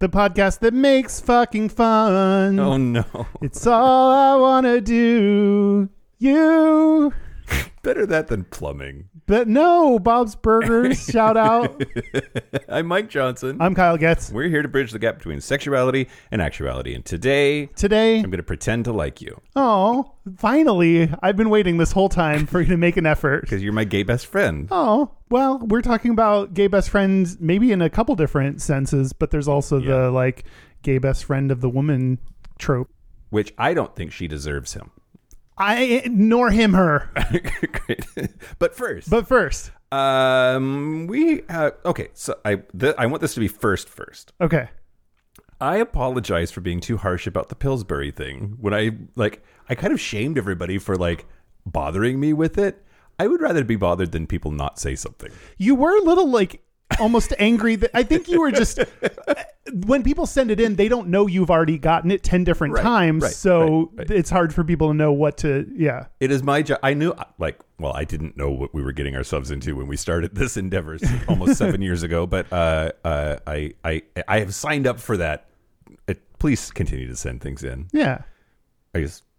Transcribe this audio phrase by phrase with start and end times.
[0.00, 2.58] The podcast that makes fucking fun.
[2.58, 3.04] Oh no,
[3.42, 5.90] It's all I want to do.
[6.18, 7.12] You.
[7.82, 9.08] Better that than plumbing.
[9.26, 11.04] But no, Bob's Burgers.
[11.10, 11.82] shout out.
[12.68, 13.56] I'm Mike Johnson.
[13.60, 14.30] I'm Kyle Getz.
[14.30, 18.38] We're here to bridge the gap between sexuality and actuality, and today Today, I'm going
[18.38, 22.66] to pretend to like you oh, finally, I've been waiting this whole time for you
[22.68, 23.42] to make an effort.
[23.42, 24.68] because you're my gay best friend.
[24.70, 29.30] Oh, well, we're talking about gay best friends maybe in a couple different senses, but
[29.30, 30.44] there's also the like
[30.82, 32.18] gay best friend of the woman
[32.58, 32.88] trope.
[33.30, 34.90] Which I don't think she deserves him.
[35.60, 37.10] I nor him her.
[37.86, 38.04] Great.
[38.58, 42.08] but first, But first, um, we uh, okay.
[42.14, 43.88] So I th- I want this to be first.
[43.88, 44.70] First, okay.
[45.60, 48.56] I apologize for being too harsh about the Pillsbury thing.
[48.58, 51.26] When I like, I kind of shamed everybody for like
[51.66, 52.82] bothering me with it.
[53.18, 55.30] I would rather be bothered than people not say something.
[55.58, 56.62] You were a little like
[56.98, 58.80] almost angry that I think you were just
[59.72, 62.82] when people send it in, they don't know you've already gotten it 10 different Right,
[62.82, 63.22] times.
[63.22, 66.06] right, so right, it's hard for people to know what to, yeah.
[66.18, 66.78] It is my job.
[66.82, 69.96] I knew, like, well, I didn't know what we were getting ourselves into when we
[69.96, 72.26] started this endeavor almost seven years ago.
[72.26, 75.46] But uh, uh, I, I, I have signed up for that.
[76.08, 77.88] Uh, please continue to send things in.
[77.92, 78.22] Yeah.
[78.94, 79.29] I just, yeah,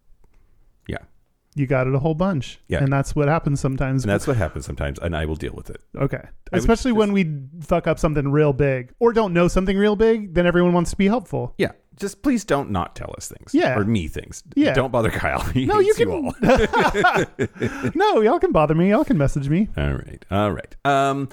[1.55, 2.59] You got it a whole bunch.
[2.69, 2.81] Yeah.
[2.83, 4.03] And that's what happens sometimes.
[4.03, 5.81] and that's what happens sometimes, and I will deal with it.
[5.97, 6.21] okay.
[6.51, 7.29] would Especially when we
[7.61, 10.95] fuck up something real big or don't know something real big, then everyone wants to
[10.97, 11.53] be helpful.
[11.57, 13.53] Yeah, just please don't not tell us things.
[13.53, 13.77] Yeah.
[13.77, 14.43] or me things.
[14.55, 14.73] Yeah.
[14.73, 15.41] don't bother Kyle.
[15.53, 16.09] He No, you hates can.
[16.09, 17.91] all.
[17.95, 18.89] no, y'all can bother me.
[18.89, 19.67] Y'all can message me.
[19.77, 20.25] All right.
[20.31, 20.75] All right.
[20.85, 21.29] Um,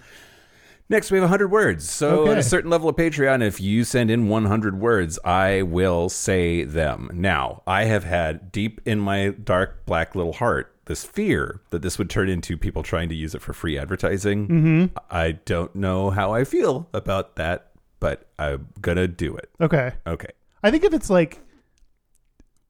[0.88, 1.88] next, we have 100 words.
[1.88, 2.32] So, Okay.
[2.32, 6.64] at a certain level of Patreon, if you send in 100 words, I will say
[6.64, 7.10] them.
[7.12, 11.98] Now, I have had deep in my dark, black little heart this fear that this
[11.98, 14.48] would turn into people trying to use it for free advertising.
[14.48, 14.96] Mm-hmm.
[15.10, 19.50] I don't know how I feel about that, but I'm going to do it.
[19.60, 19.92] Okay.
[20.06, 20.30] Okay.
[20.62, 21.40] I think if it's like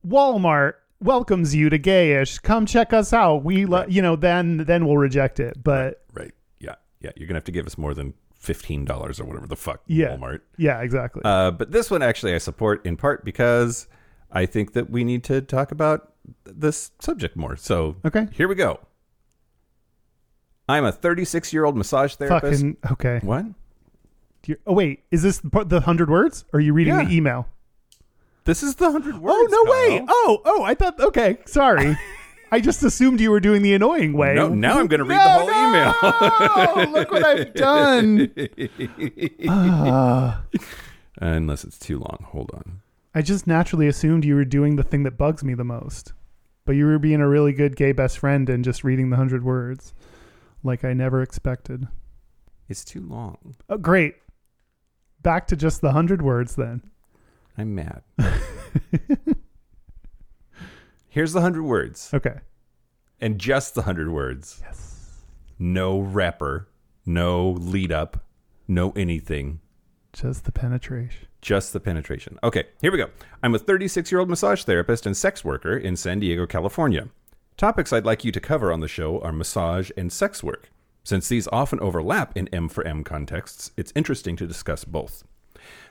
[0.07, 3.45] Walmart welcomes you to gayish, come check us out.
[3.45, 5.63] We, lo- you know, then then we'll reject it.
[5.63, 6.03] But.
[7.01, 7.11] Yeah.
[7.17, 10.17] You're going to have to give us more than $15 or whatever the fuck, Yeah.
[10.17, 10.41] Walmart.
[10.57, 11.23] yeah, exactly.
[11.25, 13.89] Uh, but this one actually I support in part because
[14.31, 16.13] I think that we need to talk about
[16.45, 17.57] this subject more.
[17.57, 18.29] So Okay.
[18.33, 18.79] here we go.
[20.69, 22.61] I'm a 36 year old massage therapist.
[22.63, 23.21] Fucking okay.
[23.23, 23.47] what?
[24.47, 26.45] You're- oh wait, is this the the hundred words?
[26.53, 27.05] Or are you reading Yeah.
[27.05, 27.49] the email?
[28.45, 29.37] This is the hundred words.
[29.53, 30.05] oh no way!
[30.09, 31.39] Oh oh, I thought okay.
[31.47, 31.97] Sorry,
[32.51, 34.35] I just assumed you were doing the annoying way.
[34.35, 36.87] No, now I'm going to read No, the whole email.
[36.87, 36.93] no!
[36.99, 38.31] Look what I've done.
[38.37, 39.29] email.
[39.49, 40.43] Ah.
[41.21, 42.19] Unless it's too long.
[42.29, 42.81] Hold on.
[43.15, 46.13] I just naturally assumed you were doing the thing that bugs me the most,
[46.65, 49.43] but you were being a really good gay best friend and just reading the hundred
[49.45, 49.93] words,
[50.63, 51.89] like I never expected.
[52.69, 53.57] It's too long.
[53.69, 54.15] Oh, great.
[55.23, 56.83] Back to just the hundred words then.
[57.57, 58.03] I'm mad.
[61.09, 62.41] Here's the hundred words, Okay.
[63.21, 64.61] and just the hundred words.
[64.63, 65.23] Yes.
[65.59, 66.69] No rapper,
[67.07, 68.25] no lead up,
[68.67, 69.61] no anything.
[70.13, 71.27] Just the penetration.
[71.41, 72.39] Just the penetration.
[72.43, 73.09] Okay, here we go.
[73.43, 77.09] I'm a 36 year old massage therapist and sex worker in San Diego, California.
[77.57, 80.71] Topics I'd like you to cover on the show are massage and sex work.
[81.05, 85.25] Since these often overlap in M for M contexts, it's interesting to discuss both.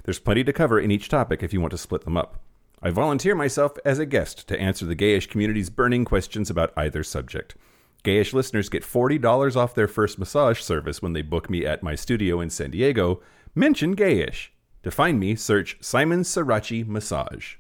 [0.04, 2.40] There's plenty to cover in each topic if you want to split them up.
[2.82, 7.04] I volunteer myself as a guest to answer the gayish community's burning questions about either
[7.04, 7.56] subject.
[8.04, 11.96] Gayish listeners get $40 off their first massage service when they book me at my
[11.96, 13.22] studio in San Diego.
[13.56, 14.50] Mention gayish.
[14.84, 17.56] To find me, search Simon Srirachi Massage.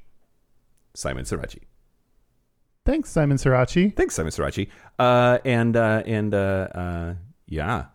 [0.93, 1.63] Simon Srirachi.
[2.85, 3.93] Thanks, Simon Srirachi.
[3.95, 4.69] Thanks, Simon Srirachi.
[4.97, 7.13] Uh, and uh, and uh, uh,
[7.47, 7.87] yeah,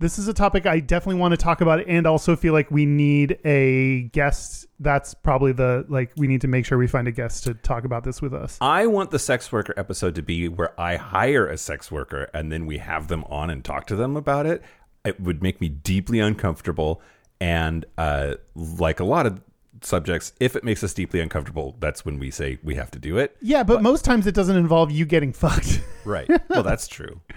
[0.00, 2.84] This is a topic I definitely want to talk about and also feel like we
[2.84, 4.66] need a guest.
[4.80, 7.84] That's probably the like we need to make sure we find a guest to talk
[7.84, 8.58] about this with us.
[8.60, 12.50] I want the sex worker episode to be where I hire a sex worker and
[12.50, 14.62] then we have them on and talk to them about it.
[15.04, 17.00] It would make me deeply uncomfortable.
[17.40, 19.40] And uh, like a lot of
[19.80, 23.18] subjects, if it makes us deeply uncomfortable, that's when we say we have to do
[23.18, 23.36] it.
[23.40, 25.82] Yeah, but, most times it doesn't involve you getting fucked.
[26.04, 26.28] Right.
[26.48, 27.20] well, that's true.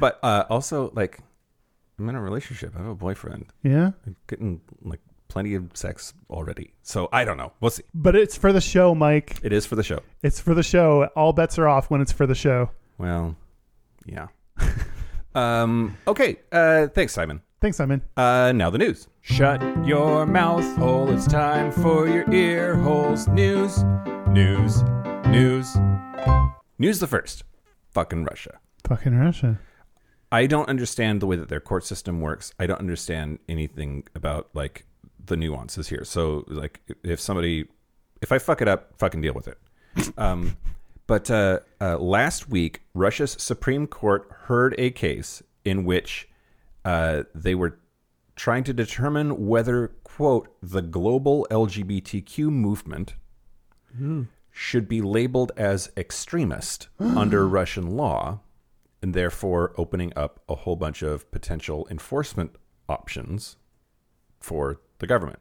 [0.00, 1.20] But uh, also, like,
[1.98, 2.74] I'm in a relationship.
[2.74, 3.46] I have a boyfriend.
[3.62, 3.92] yeah.
[4.06, 6.74] I'm getting like plenty of sex already.
[6.82, 7.52] So I don't know.
[7.60, 7.84] We'll see.
[7.94, 9.38] But it's for the show, Mike.
[9.42, 10.00] It is for the show.
[10.22, 11.04] It's for the show.
[11.16, 12.70] All bets are off when it's for the show.
[12.98, 13.36] Well,
[14.06, 14.28] yeah.
[15.34, 15.96] um.
[16.06, 16.36] Okay.
[16.52, 16.88] Uh.
[16.88, 17.40] Thanks, Simon.
[17.60, 18.02] Thanks, Simon.
[18.16, 18.52] Uh.
[18.54, 19.08] Now the news.
[19.22, 21.10] Shut your mouth hole.
[21.10, 23.26] It's time for your ear holes.
[23.28, 23.82] News,
[24.28, 24.82] news,
[25.28, 25.74] news.
[26.78, 27.44] News the first.
[27.92, 28.58] Fucking Russia.
[28.84, 29.58] Fucking Russia.
[30.34, 32.52] I don't understand the way that their court system works.
[32.58, 34.84] I don't understand anything about like
[35.24, 36.02] the nuances here.
[36.02, 37.68] So like if somebody
[38.20, 39.58] if I fuck it up, fucking deal with it.
[40.18, 40.56] Um,
[41.06, 46.28] but uh, uh, last week, Russia's Supreme Court heard a case in which
[46.84, 47.78] uh, they were
[48.34, 53.14] trying to determine whether quote the global LGBTQ movement
[54.50, 58.40] should be labeled as extremist under Russian law
[59.04, 62.56] and therefore opening up a whole bunch of potential enforcement
[62.88, 63.56] options
[64.40, 65.40] for the government.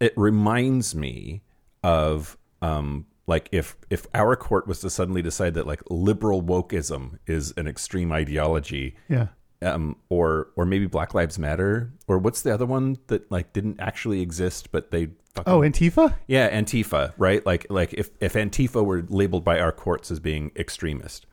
[0.00, 1.40] It reminds me
[1.82, 7.18] of um, like if if our court was to suddenly decide that like liberal wokeism
[7.26, 9.28] is an extreme ideology, Yeah.
[9.62, 13.80] um, or or maybe Black Lives Matter, or what's the other one that like didn't
[13.80, 16.16] actually exist but they fucking Oh, Antifa?
[16.26, 17.44] yeah, Antifa, right?
[17.46, 21.24] Like like if if Antifa were labeled by our courts as being extremist.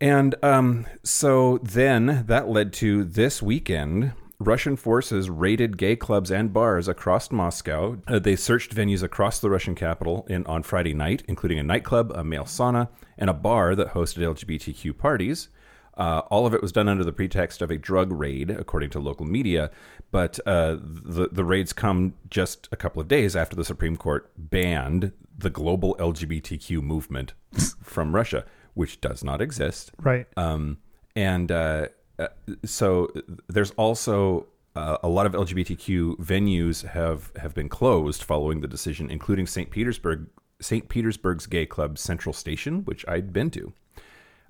[0.00, 4.12] And um, so then that led to this weekend.
[4.38, 8.02] Russian forces raided gay clubs and bars across Moscow.
[8.06, 12.12] Uh, they searched venues across the Russian capital in, on Friday night, including a nightclub,
[12.14, 15.48] a male sauna, and a bar that hosted LGBTQ parties.
[15.96, 19.00] Uh, all of it was done under the pretext of a drug raid, according to
[19.00, 19.70] local media.
[20.10, 24.30] But uh, the the raids come just a couple of days after the Supreme Court
[24.36, 27.32] banned the global LGBTQ movement
[27.82, 28.44] from Russia,
[28.76, 29.90] which does not exist.
[29.98, 30.26] Right.
[30.36, 30.78] Um,
[31.16, 31.86] and uh,
[32.18, 32.28] uh,
[32.64, 33.08] so
[33.48, 34.46] there's also
[34.76, 39.70] uh, a lot of LGBTQ venues have have been closed following the decision, including St.
[39.70, 40.26] Petersburg,
[40.60, 40.88] St.
[40.88, 43.72] Petersburg's gay club Central Station, which I'd been to.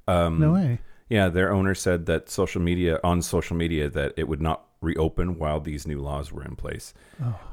[0.08, 0.80] Um, no way.
[1.08, 5.38] Yeah, their owner said that social media on social media that it would not reopen
[5.38, 6.92] while these new laws were in place.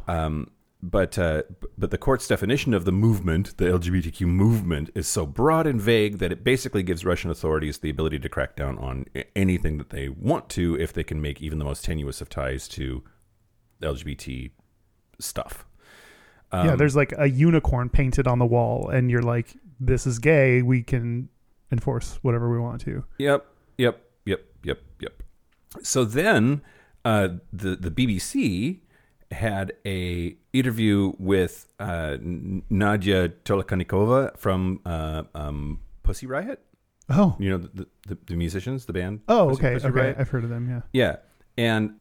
[0.08, 0.50] Um,
[0.83, 1.44] but uh,
[1.77, 6.18] but the court's definition of the movement, the LGBTQ movement, is so broad and vague
[6.18, 10.09] that it basically gives Russian authorities the ability to crack down on anything that they
[10.09, 13.01] want to if they can make even the most tenuous of ties to
[13.81, 14.51] LGBT
[15.19, 15.65] stuff.
[16.51, 20.19] Um, yeah, there's like a unicorn painted on the wall, and you're like, this is
[20.19, 20.62] gay.
[20.62, 21.30] We can
[21.71, 23.06] enforce whatever we want to.
[23.19, 23.45] Yep,
[23.77, 25.24] yep, yep, yep, yep.
[25.81, 26.62] So then,
[27.06, 28.81] uh, the the BBC
[29.33, 36.62] had a interview with uh, Nadia Tolokonnikova from uh, um, Pussy Riot.
[37.09, 37.35] Oh.
[37.39, 39.21] You know the, the, the musicians, the band.
[39.27, 39.74] Oh, Pussy- okay.
[39.74, 40.00] Pussy okay.
[40.00, 40.15] Riot?
[40.19, 40.69] I've heard of them.
[40.69, 40.81] Yeah.
[40.94, 41.15] Yeah,
[41.57, 41.95] and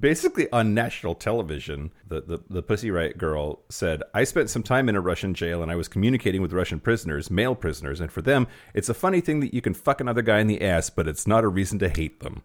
[0.00, 4.88] basically on national television, the, the the Pussy Riot girl said, "I spent some time
[4.88, 8.22] in a Russian jail, and I was communicating with Russian prisoners, male prisoners, and for
[8.22, 11.06] them, it's a funny thing that you can fuck another guy in the ass, but
[11.06, 12.42] it's not a reason to hate them."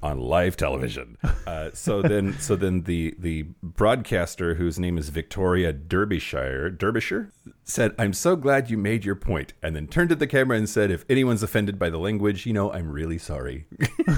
[0.00, 5.72] On live television, uh, so then, so then the the broadcaster, whose name is Victoria
[5.72, 7.32] Derbyshire, Derbyshire,
[7.64, 10.68] said, "I'm so glad you made your point," and then turned to the camera and
[10.68, 13.66] said, "If anyone's offended by the language, you know, I'm really sorry."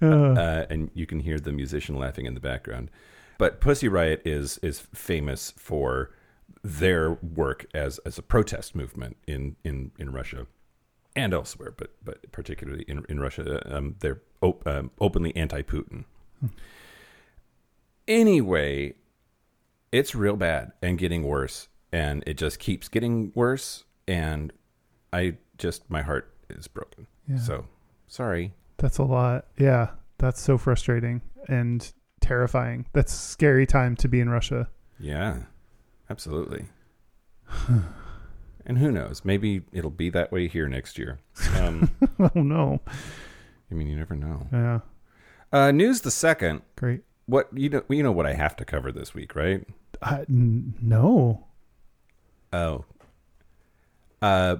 [0.00, 2.90] uh, and you can hear the musician laughing in the background.
[3.38, 6.12] But Pussy Riot is is famous for
[6.62, 10.46] their work as as a protest movement in in in Russia
[11.14, 16.04] and elsewhere, but but particularly in in Russia, um, they're op- um, openly anti-Putin.
[18.08, 18.94] Anyway,
[19.92, 24.52] it's real bad and getting worse, and it just keeps getting worse, and
[25.12, 27.06] I just my heart is broken.
[27.28, 27.38] Yeah.
[27.38, 27.66] So
[28.06, 28.52] sorry.
[28.78, 29.46] That's a lot.
[29.58, 29.90] Yeah.
[30.18, 32.86] That's so frustrating and terrifying.
[32.92, 34.68] That's a scary time to be in Russia.
[34.98, 35.42] Yeah,
[36.08, 36.66] absolutely.
[38.66, 39.24] and who knows?
[39.24, 41.18] Maybe it'll be that way here next year.
[41.58, 42.80] Um, oh no.
[43.70, 44.46] I mean, you never know.
[44.52, 44.80] Yeah.
[45.52, 46.62] Uh, news the second.
[46.76, 47.02] Great.
[47.26, 47.82] What you know?
[47.88, 49.66] You know what I have to cover this week, right?
[50.00, 51.46] Uh, n- no.
[52.52, 52.84] Oh,
[54.20, 54.56] uh,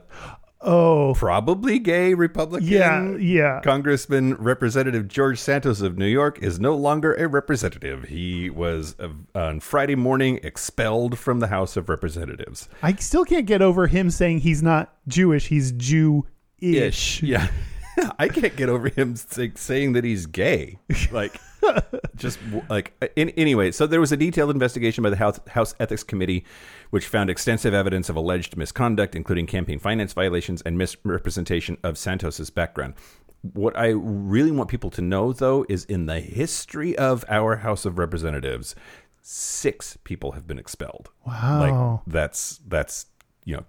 [0.63, 1.15] Oh.
[1.17, 2.69] probably gay Republican.
[2.69, 3.17] Yeah.
[3.17, 3.61] Yeah.
[3.63, 8.05] Congressman Representative George Santos of New York is no longer a representative.
[8.05, 12.69] He was uh, on Friday morning expelled from the House of Representatives.
[12.83, 15.49] I still can't get over him saying he's not Jewish.
[15.49, 17.23] He's Jew-ish.
[17.23, 17.49] Yeah.
[18.19, 20.79] I can't get over him saying that he's gay.
[21.11, 21.39] Like,
[22.17, 22.39] just
[22.69, 23.71] like, in, anyway.
[23.71, 26.45] So there was a detailed investigation by the House, House Ethics Committee,
[26.91, 32.51] which found extensive evidence of alleged misconduct, including campaign finance violations and misrepresentation of Santos's
[32.51, 32.95] background.
[33.43, 37.85] what I really want people to know, though, is in the history of our House
[37.85, 38.75] of Representatives,
[39.21, 41.11] six people have been expelled.
[41.27, 42.03] Wow.
[42.05, 43.07] Like that's that's
[43.45, 43.65] you know,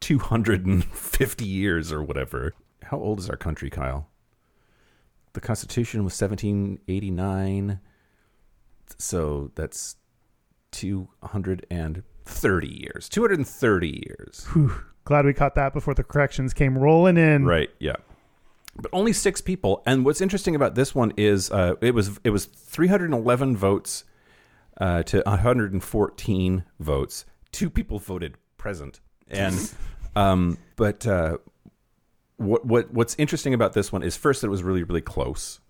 [0.00, 2.54] two hundred and fifty years or whatever.
[2.84, 4.08] How old is our country, Kyle?
[5.34, 7.80] The Constitution was seventeen eighty nine,
[8.98, 9.96] so that's
[10.70, 13.08] two hundred and thirty years.
[13.08, 14.46] Two hundred and thirty years.
[14.52, 14.72] Whew.
[15.04, 17.44] Glad we caught that before the corrections came rolling in.
[17.44, 17.68] Right.
[17.78, 17.96] Yeah.
[18.76, 19.82] But only six people.
[19.86, 24.04] And what's interesting about this one is uh, it was it was 311 votes
[24.78, 27.24] uh, to 114 votes.
[27.52, 29.00] Two people voted present.
[29.28, 29.72] And
[30.16, 31.38] um, but uh,
[32.36, 35.60] what what what's interesting about this one is first that it was really really close,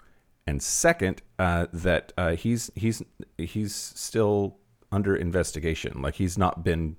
[0.46, 3.02] and second uh, that uh, he's he's
[3.38, 4.58] he's still
[4.90, 6.00] under investigation.
[6.00, 6.96] Like he's not been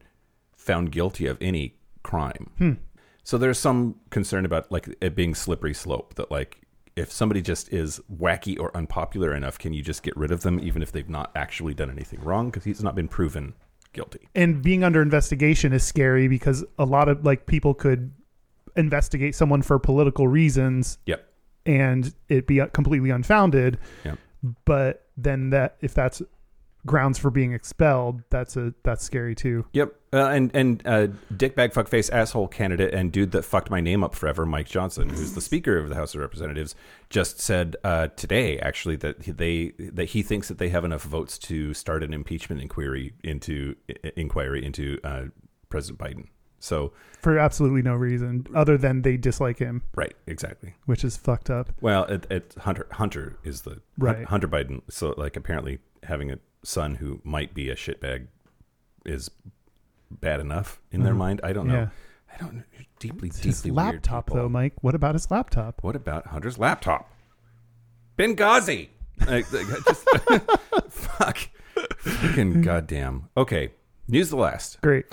[0.55, 2.79] found guilty of any crime.
[3.25, 6.61] So there's some concern about like it being slippery slope that like
[6.95, 10.59] if somebody just is wacky or unpopular enough, can you just get rid of them
[10.59, 13.55] even if they've not actually done anything wrong because he's not been proven
[13.93, 14.29] guilty.
[14.35, 18.13] And being under investigation is scary because a lot of like people could
[18.75, 21.27] investigate someone for political reasons Yep.
[21.65, 23.77] and it be completely unfounded.
[24.03, 24.19] Yep.
[24.65, 26.21] But then that if that's
[26.85, 29.65] grounds for being expelled, that's a that's scary too.
[29.73, 29.95] Yep.
[30.13, 34.13] Uh, and and uh, dickbag fuckface asshole candidate and dude that fucked my name up
[34.13, 36.75] forever, Mike Johnson, who's the Speaker of the House of Representatives,
[37.09, 41.39] just said uh, today actually that they that he thinks that they have enough votes
[41.39, 43.75] to start an impeachment inquiry into
[44.15, 45.23] inquiry into uh,
[45.69, 46.27] President Biden.
[46.65, 50.73] So For absolutely no reason other than they dislike him, right, exactly.
[50.87, 51.71] which is fucked up.
[51.79, 54.25] Well, it, it, Hunter Hunter is the Right.
[54.25, 54.81] Hunter Biden.
[54.89, 58.27] So like apparently having a son who might be a shitbag
[59.05, 59.29] is
[60.09, 61.17] bad enough in their Mhm.
[61.17, 61.41] mind.
[61.43, 61.73] I don't know.
[61.75, 61.89] Yeah.
[62.33, 62.63] I don't know.
[62.99, 64.73] Deeply, His deeply weird laptop though, Mike.
[64.81, 65.83] What about his laptop?
[65.83, 67.11] What about Hunter's laptop?
[68.17, 68.89] Benghazi.
[69.27, 70.05] Like, like, just,
[70.89, 71.37] fuck.
[71.99, 73.29] Fucking goddamn.
[73.37, 73.71] Okay.
[74.09, 74.81] News the last.
[74.81, 75.05] Great.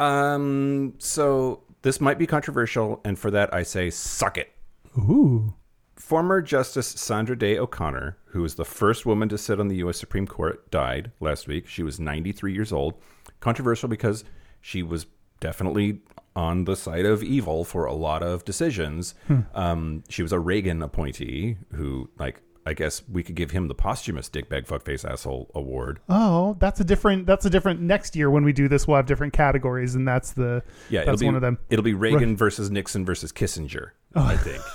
[0.00, 0.94] Um.
[0.98, 4.52] So this might be controversial, and for that I say suck it.
[4.98, 5.54] Ooh.
[5.96, 9.96] Former Justice Sandra Day O'Connor, who was the first woman to sit on the U.S.
[9.96, 11.66] Supreme Court, died last week.
[11.66, 12.94] She was 93 years old.
[13.40, 14.24] Controversial because
[14.60, 15.06] she was
[15.40, 16.00] definitely
[16.36, 19.14] on the side of evil for a lot of decisions.
[19.54, 23.74] Um, she was a Reagan appointee who, like, I guess we could give him the
[23.74, 26.00] posthumous dickbag fuckface asshole award.
[26.08, 27.26] Oh, that's a different.
[27.26, 27.80] That's a different.
[27.80, 30.62] Next year when we do this, we'll have different categories, and that's the.
[30.88, 31.58] Yeah, that's it'll be one of them.
[31.70, 33.90] It'll be Reagan versus Nixon versus Kissinger.
[34.14, 34.62] I think.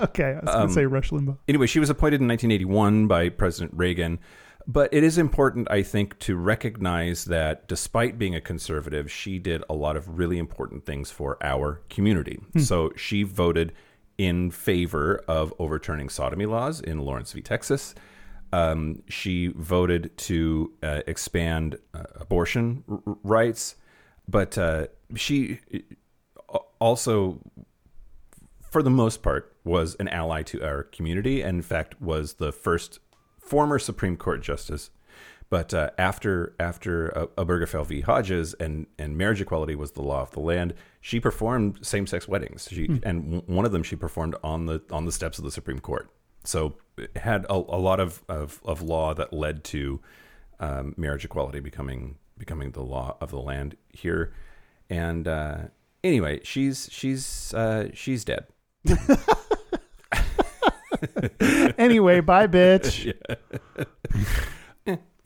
[0.00, 1.36] Okay, I was Um, going to say Rush Limbaugh.
[1.48, 4.18] Anyway, she was appointed in 1981 by President Reagan.
[4.66, 9.64] But it is important, I think, to recognize that despite being a conservative, she did
[9.68, 12.38] a lot of really important things for our community.
[12.58, 13.72] So she voted
[14.18, 17.40] in favor of overturning sodomy laws in Lawrence v.
[17.40, 17.94] Texas.
[18.52, 23.76] Um, she voted to uh, expand uh, abortion r- rights.
[24.26, 25.60] But uh, she
[26.52, 27.40] uh, also
[28.70, 32.52] for the most part, was an ally to our community, and in fact was the
[32.52, 32.98] first
[33.38, 34.90] former Supreme Court justice.
[35.50, 38.02] But uh, after after uh, Obergefell v.
[38.02, 42.28] Hodges and and marriage equality was the law of the land, she performed same sex
[42.28, 42.68] weddings.
[42.70, 45.50] She and w- one of them she performed on the on the steps of the
[45.50, 46.10] Supreme Court.
[46.44, 50.00] So it had a, a lot of, of of law that led to
[50.60, 54.34] um, marriage equality becoming becoming the law of the land here.
[54.90, 55.58] And uh,
[56.04, 58.46] anyway, she's she's uh, she's dead.
[61.78, 63.12] Anyway, bye, bitch.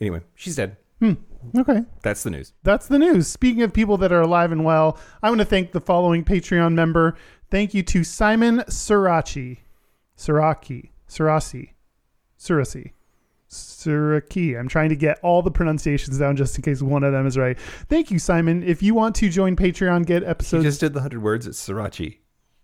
[0.03, 0.75] Anyway, she's dead.
[0.99, 1.13] Hmm.
[1.57, 1.83] Okay.
[2.01, 2.51] That's the news.
[2.63, 3.29] That's the news.
[3.29, 6.73] Speaking of people that are alive and well, I want to thank the following Patreon
[6.73, 7.15] member.
[7.49, 9.59] Thank you to Simon Sirachi.
[10.17, 10.89] Siraki.
[11.07, 11.69] Sirasi.
[12.37, 12.91] Sirasi.
[13.49, 14.59] Siraki.
[14.59, 17.37] I'm trying to get all the pronunciations down just in case one of them is
[17.37, 17.57] right.
[17.87, 18.61] Thank you, Simon.
[18.61, 20.65] If you want to join Patreon, get episodes.
[20.65, 21.47] just did the hundred words.
[21.47, 22.17] It's Sirachi.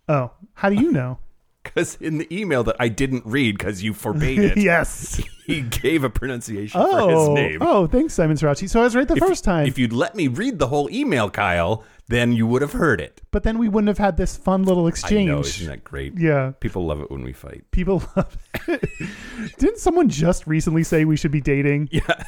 [0.09, 1.19] oh, how do you know?
[1.63, 5.21] Because in the email that I didn't read because you forbade it, yes.
[5.45, 7.57] he gave a pronunciation for his Oh, name.
[7.61, 8.69] oh, thanks, Simon Sirachi.
[8.69, 10.89] So I was right the If- first time, If you'd let me read the whole
[10.89, 13.21] email, Kyle, then you would have heard it.
[13.29, 15.29] but then we wouldn't have had this fun little exchange.
[15.29, 16.17] I know, isn't that great?
[16.17, 16.53] yeah.
[16.59, 17.63] People love it when we fight.
[17.71, 18.35] People love
[18.67, 18.89] it.
[19.59, 21.89] Didn't someone just recently say we should be dating?
[21.91, 22.23] Yeah.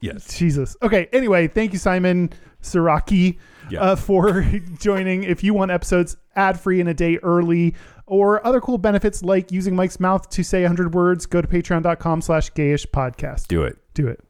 [0.00, 0.36] yes.
[0.36, 0.76] Jesus.
[0.82, 1.08] Okay.
[1.12, 3.38] Anyway, thank you, Simon Siraki,
[3.70, 3.80] Yeah.
[3.82, 4.42] uh, for
[4.80, 5.24] joining.
[5.24, 7.74] If you want episodes ad free and a day early
[8.12, 12.20] or other cool benefits like using Mike's mouth to say 100 words, go to patreon.com
[12.20, 13.48] slash gayish podcast.
[13.48, 13.78] Do it.
[13.94, 14.20] Do it.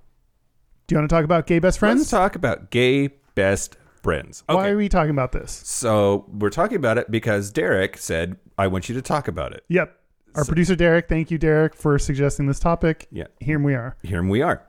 [0.87, 1.99] Do you want to talk about gay best friends?
[1.99, 4.45] Let's talk about gay best friends.
[4.49, 4.55] Okay.
[4.57, 5.51] Why are we talking about this?
[5.65, 9.65] So we're talking about it because Derek said, I want you to talk about it.
[9.69, 9.99] Yep.
[10.37, 13.09] Our producer Derek, thank you, Derek, for suggesting this topic.
[13.11, 13.27] Yeah.
[13.41, 13.97] Here we are.
[14.05, 14.63] here we are.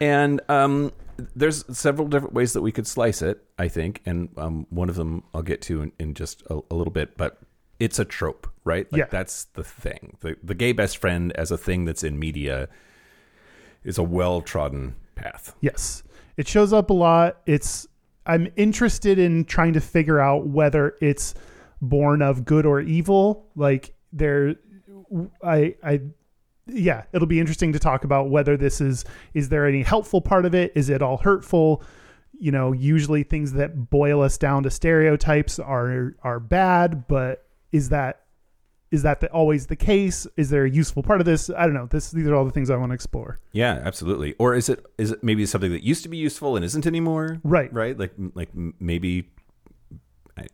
[0.00, 0.90] And um,
[1.36, 4.02] there's several different ways that we could slice it, I think.
[4.04, 7.16] And um, one of them I'll get to in, in just a, a little bit.
[7.16, 7.38] But
[7.78, 8.90] it's a trope, right?
[8.92, 9.06] Like Yeah.
[9.10, 10.16] That's the thing.
[10.20, 12.68] The, the gay best friend as a thing that's in media
[13.84, 15.54] is a well trodden path.
[15.60, 16.02] Yes.
[16.36, 17.40] It shows up a lot.
[17.46, 17.86] It's
[18.26, 21.34] I'm interested in trying to figure out whether it's
[21.80, 23.46] born of good or evil.
[23.54, 24.56] Like there
[25.42, 26.00] I I
[26.66, 29.04] yeah, it'll be interesting to talk about whether this is
[29.34, 30.72] is there any helpful part of it?
[30.74, 31.82] Is it all hurtful?
[32.38, 37.45] You know, usually things that boil us down to stereotypes are are bad, but
[37.76, 38.22] is that
[38.90, 40.26] is that the, always the case?
[40.36, 41.50] Is there a useful part of this?
[41.50, 41.86] I don't know.
[41.86, 43.40] This these are all the things I want to explore.
[43.52, 44.34] Yeah, absolutely.
[44.38, 47.40] Or is it is it maybe something that used to be useful and isn't anymore?
[47.42, 47.72] Right.
[47.72, 47.98] Right.
[47.98, 49.30] Like like maybe.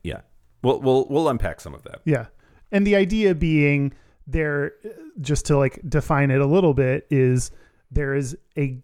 [0.02, 0.22] Yeah.
[0.62, 2.00] We'll we'll we'll unpack some of that.
[2.04, 2.26] Yeah.
[2.70, 3.92] And the idea being
[4.26, 4.72] there
[5.20, 7.50] just to like define it a little bit is
[7.90, 8.78] there is a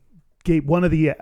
[0.44, 1.14] gay one of the uh,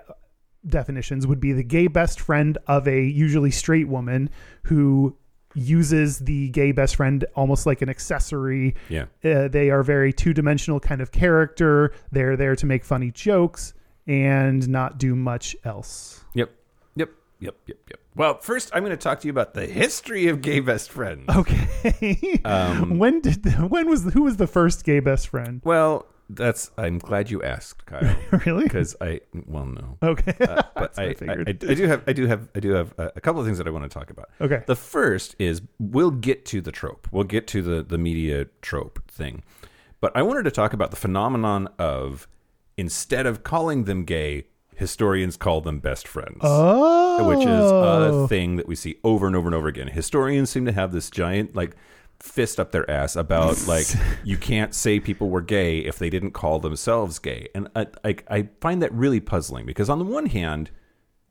[0.67, 4.29] definitions would be the gay best friend of a usually straight woman
[4.63, 5.15] who
[5.57, 9.05] uses the gay best friend almost like an accessory Yeah.
[9.25, 13.73] uh, they are very two-dimensional kind of character they're there to make funny jokes
[14.05, 16.51] and not do much else Yep.
[16.95, 17.09] Yep.
[17.39, 17.55] Yep.
[17.67, 17.77] Yep.
[17.89, 17.99] Yep.
[18.15, 21.25] Well, first, I'm going to talk to you about the history of gay best friends.
[21.29, 26.71] okay Um, when did when was who was the first gay best friend Well, that's.
[26.77, 28.15] I'm glad you asked, Kyle,
[28.45, 29.21] really because I.
[29.45, 32.03] Well, no, okay uh, but I I, I, I, do have.
[32.07, 32.49] I do have.
[32.55, 34.29] I do have a, a couple of things that I want to talk about.
[34.41, 34.63] Okay.
[34.65, 37.07] The first is we'll get to the trope.
[37.11, 39.43] We'll get to the the media trope thing,
[39.99, 42.27] but I wanted to talk about the phenomenon of
[42.77, 46.39] instead of calling them gay, historians call them best friends.
[46.41, 49.87] Oh, which is a thing that we see over and over and over again.
[49.87, 51.75] Historians seem to have this giant like
[52.19, 53.87] fist up their ass about like
[54.23, 58.15] you can't say people were gay if they didn't call themselves gay, and I, I
[58.29, 60.71] I find that really puzzling because on the one hand,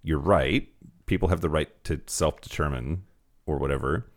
[0.03, 0.69] you're right,
[1.07, 3.05] people have the right to self determine
[3.47, 4.11] or whatever,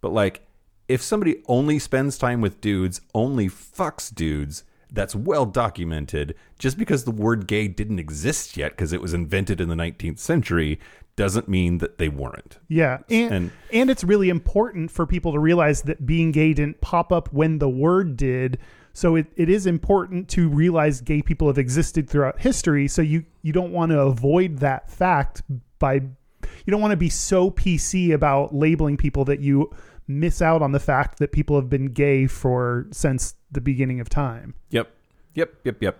[0.00, 0.42] but like
[0.88, 4.64] if somebody only spends time with dudes, only fucks dudes.
[4.90, 6.34] That's well documented.
[6.58, 10.18] Just because the word gay didn't exist yet, because it was invented in the 19th
[10.18, 10.80] century,
[11.18, 12.58] doesn't mean that they weren't.
[12.68, 16.80] Yeah, and, And- and it's really important for people to realize that being gay didn't
[16.80, 18.58] pop up when the word did.
[18.94, 22.88] So it, it is important to realize gay people have existed throughout history.
[22.88, 25.42] So you you don't want to avoid that fact
[25.78, 29.70] by you don't want to be so PC about labeling people that you
[30.08, 34.08] miss out on the fact that people have been gay for since the beginning of
[34.08, 34.54] time.
[34.70, 34.90] Yep.
[35.34, 35.54] Yep.
[35.64, 35.76] Yep.
[35.82, 35.98] Yep.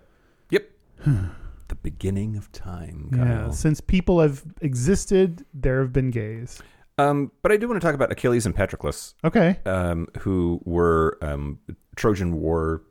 [0.51, 0.71] Yep.
[1.69, 3.11] the beginning of time.
[3.15, 6.61] Yeah, since people have existed, there have been gays.
[6.99, 9.59] Um, but I do want to talk about Achilles and Patroclus, Okay.
[9.67, 11.59] um, who were um,
[11.97, 12.83] Trojan War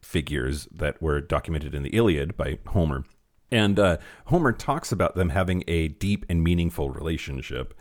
[0.00, 3.04] figures that were documented in the Iliad by Homer.
[3.52, 7.74] And uh, Homer talks about them having a deep and meaningful relationship.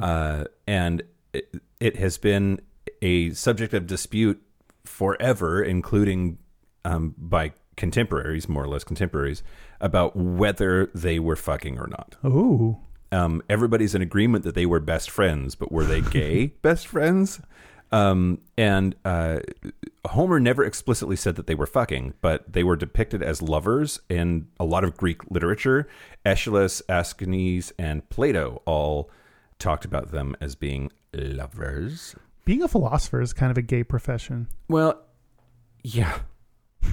[0.00, 2.60] Uh, and it, it has been
[3.02, 4.40] a subject of dispute
[4.84, 6.38] forever, including
[6.84, 9.42] um, by contemporaries, more or less contemporaries,
[9.80, 12.16] about whether they were fucking or not.
[12.22, 12.80] Oh.
[13.10, 17.40] Um, everybody's in agreement that they were best friends, but were they gay best friends?
[17.90, 19.38] Um, and uh,
[20.06, 24.48] Homer never explicitly said that they were fucking, but they were depicted as lovers in
[24.60, 25.88] a lot of Greek literature.
[26.26, 29.10] Aeschylus, Aeschines, and Plato all
[29.58, 32.14] talked about them as being lovers.
[32.44, 34.48] Being a philosopher is kind of a gay profession.
[34.68, 35.02] Well,
[35.82, 36.18] yeah,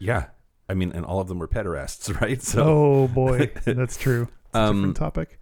[0.00, 0.26] yeah.
[0.68, 2.40] I mean, and all of them were pederasts, right?
[2.42, 4.22] So, oh boy, that's true.
[4.46, 5.40] It's a Um, different topic.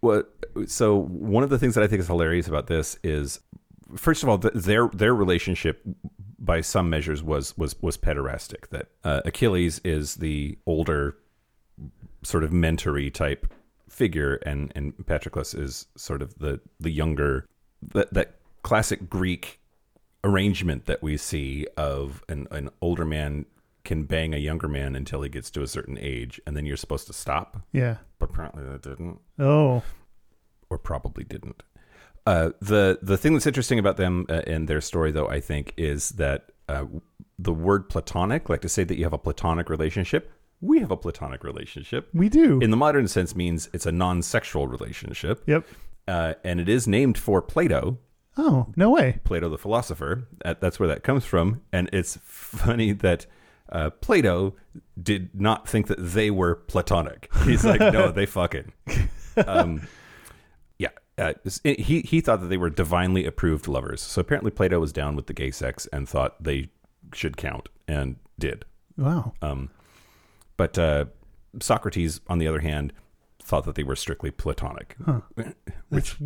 [0.00, 0.30] what
[0.66, 3.40] so one of the things that I think is hilarious about this is
[3.96, 5.82] first of all th- their their relationship
[6.38, 11.16] by some measures was was was pederastic that uh, Achilles is the older
[12.22, 13.52] sort of mentory type
[13.88, 17.46] figure and and Patroclus is sort of the the younger
[17.94, 19.60] that that classic Greek
[20.24, 23.44] arrangement that we see of an an older man
[23.84, 26.76] can bang a younger man until he gets to a certain age and then you're
[26.76, 27.96] supposed to stop Yeah.
[28.18, 29.82] but apparently that didn't Oh.
[30.70, 31.62] or probably didn't.
[32.24, 35.74] Uh, the the thing that's interesting about them uh, and their story, though, I think,
[35.76, 36.84] is that uh,
[37.38, 40.96] the word platonic, like to say that you have a platonic relationship, we have a
[40.96, 42.08] platonic relationship.
[42.14, 42.60] We do.
[42.60, 45.66] In the modern sense, means it's a non-sexual relationship, yep.
[46.06, 47.98] uh, and it is named for Plato,
[48.38, 49.18] Oh, no way.
[49.24, 50.28] Plato the philosopher.
[50.44, 53.26] That, that's where that comes from, and it's funny that.
[53.72, 54.54] Uh, Plato
[55.02, 57.32] did not think that they were platonic.
[57.44, 58.72] He's like, no, they fucking.
[59.46, 59.88] Um,
[60.78, 61.32] yeah, uh,
[61.64, 64.02] he he thought that they were divinely approved lovers.
[64.02, 66.68] So apparently Plato was down with the gay sex and thought they
[67.14, 68.66] should count and did.
[68.98, 69.32] Wow.
[69.40, 69.70] Um,
[70.58, 71.06] but uh,
[71.60, 72.92] Socrates, on the other hand,
[73.42, 74.96] thought that they were strictly Platonic,
[75.88, 76.16] which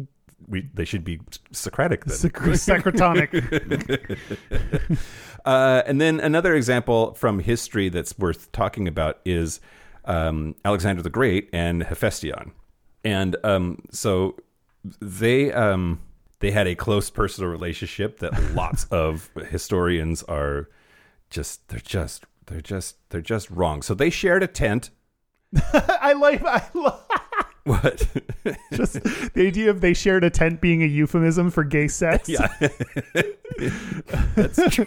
[0.48, 1.20] we they should be
[1.52, 2.16] Socratic then.
[2.16, 3.32] Soc- Secretonic.
[5.46, 9.60] Uh, and then another example from history that's worth talking about is
[10.04, 12.50] um, Alexander the Great and Hephaestion.
[13.04, 14.34] And um, so
[15.00, 16.00] they um,
[16.40, 20.68] they had a close personal relationship that lots of historians are
[21.30, 23.82] just they're just they're just they're just wrong.
[23.82, 24.90] So they shared a tent.
[25.72, 26.44] I like.
[26.44, 27.06] I love
[27.66, 28.06] What?
[28.72, 29.02] just
[29.34, 32.28] the idea of they shared a tent being a euphemism for gay sex.
[32.28, 32.46] yeah,
[34.36, 34.86] that's true.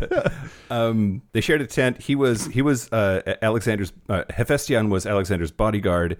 [0.70, 2.00] um, they shared a tent.
[2.00, 6.16] He was he was uh, Alexander's uh, Hephaestion was Alexander's bodyguard.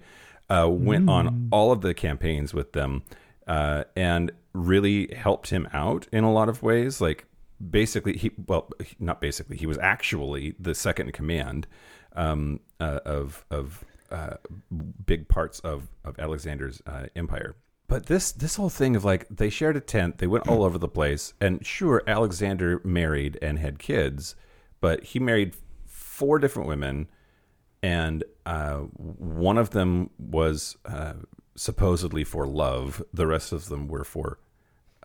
[0.47, 3.01] Uh, went on all of the campaigns with them,
[3.47, 7.01] uh, and really helped him out in a lot of ways.
[7.01, 7.25] Like
[7.67, 11.65] basically, he well, not basically, he was actually the second in command
[12.15, 14.35] um, uh, of of uh,
[15.05, 17.55] big parts of of Alexander's uh, empire.
[17.87, 20.77] But this this whole thing of like they shared a tent, they went all over
[20.77, 24.35] the place, and sure, Alexander married and had kids,
[24.81, 25.55] but he married
[25.87, 27.07] four different women,
[27.81, 31.13] and uh, one of them was uh,
[31.55, 33.01] supposedly for love.
[33.13, 34.37] The rest of them were for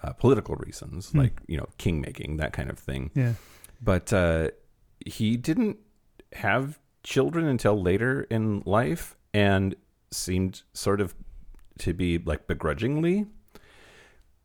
[0.02, 3.32] uh, political reasons, like you know, king making that kind of thing Yeah.
[3.80, 4.50] but uh,
[5.06, 5.78] he didn't
[6.34, 9.76] have children until later in life and
[10.10, 11.14] seemed sort of
[11.78, 13.26] to be like begrudgingly.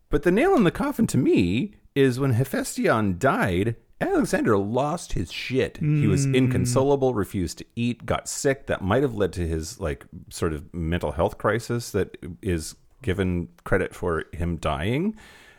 [0.09, 5.31] But the nail in the coffin to me is when Hephaestion died, Alexander lost his
[5.31, 5.77] shit.
[5.77, 6.35] He was hmm.
[6.35, 8.67] inconsolable, refused to eat, got sick.
[8.67, 13.49] That might have led to his like sort of mental health crisis that is given
[13.65, 15.15] credit for him dying.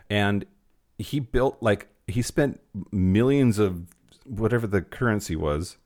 [0.09, 0.47] And
[0.99, 2.61] he built like he spent
[2.91, 3.87] millions of
[4.25, 5.77] whatever the currency was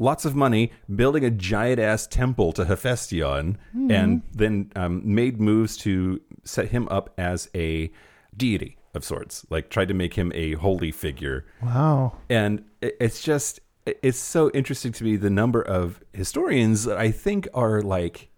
[0.00, 3.58] lots of money building a giant ass temple to Hephaestion
[3.90, 7.90] and then um, made moves to set him up as a
[8.36, 12.16] deity of sorts like tried to make him a holy figure Wow.
[12.30, 17.46] and it's just it's so interesting to me the number of historians that I think
[17.54, 18.30] are like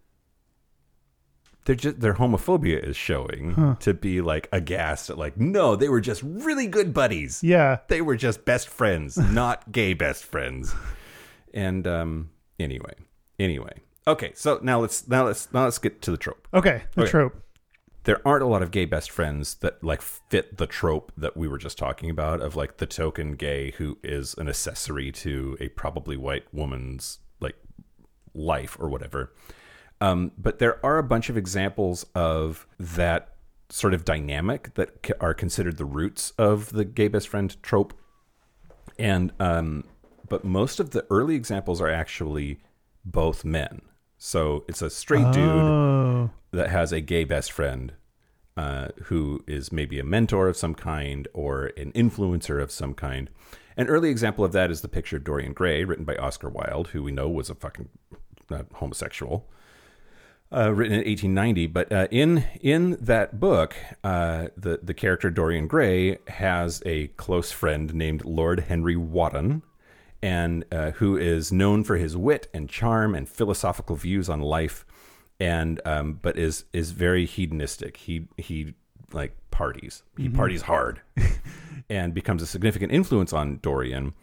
[1.64, 6.01] they're just their homophobia is showing to be like aghast at like no they were
[6.01, 7.79] just really good buddies Yeah.
[7.88, 10.75] they were just best friends, not gay best friends.
[11.54, 12.94] And um anyway,
[13.38, 13.80] anyway.
[14.06, 16.48] Okay, so now let's now let's now let's get to the trope.
[16.52, 16.82] Okay.
[16.94, 17.10] The Okay.
[17.10, 17.42] trope.
[18.04, 21.46] There aren't a lot of gay best friends that like fit the trope that we
[21.46, 25.68] were just talking about of like the token gay who is an accessory to a
[25.68, 27.54] probably white woman's like
[28.34, 29.32] life or whatever.
[30.00, 33.36] Um, but there are a bunch of examples of that
[33.68, 37.94] sort of dynamic that are considered the roots of the gay best friend trope.
[38.98, 39.84] And um,
[40.33, 42.59] but most of the early examples are actually
[43.05, 43.83] both men.
[44.16, 46.31] So it's a straight dude Oh.
[46.53, 47.92] that has a gay best friend
[48.57, 53.29] uh, who is maybe a mentor of some kind or an influencer of some kind.
[53.77, 56.88] An early example of that is the picture of Dorian Gray, written by Oscar Wilde,
[56.88, 57.90] who we know was a fucking
[58.51, 59.51] uh, homosexual.
[60.51, 65.66] Uh, written in 1890, but uh, in in that book, uh, the the character Dorian
[65.66, 69.62] Gray has a close friend named Lord Henry Wotton,
[70.22, 74.87] and uh, who is known for his wit and charm and philosophical views on life,
[75.40, 77.96] and um, but is is very hedonistic.
[77.96, 78.74] He he
[79.12, 80.02] like parties.
[80.16, 81.00] He parties hard,
[81.90, 84.14] and becomes a significant influence on Dorian,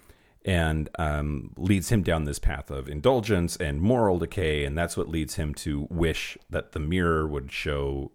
[0.46, 5.10] and um, leads him down this path of indulgence and moral decay, and that's what
[5.10, 8.12] leads him to wish that the mirror would show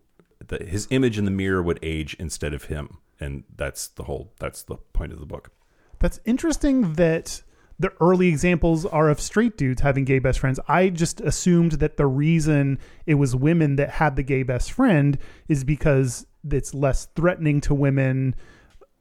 [0.49, 4.33] that his image in the mirror would age instead of him, and that's the whole
[4.38, 5.51] that's the point of the book.
[5.99, 7.42] That's interesting that
[7.79, 10.61] the early examples are of straight dudes having gay best friends.
[10.69, 15.19] I just assumed that the reason it was women that had the gay best friend
[15.49, 18.37] is because it's less threatening to women.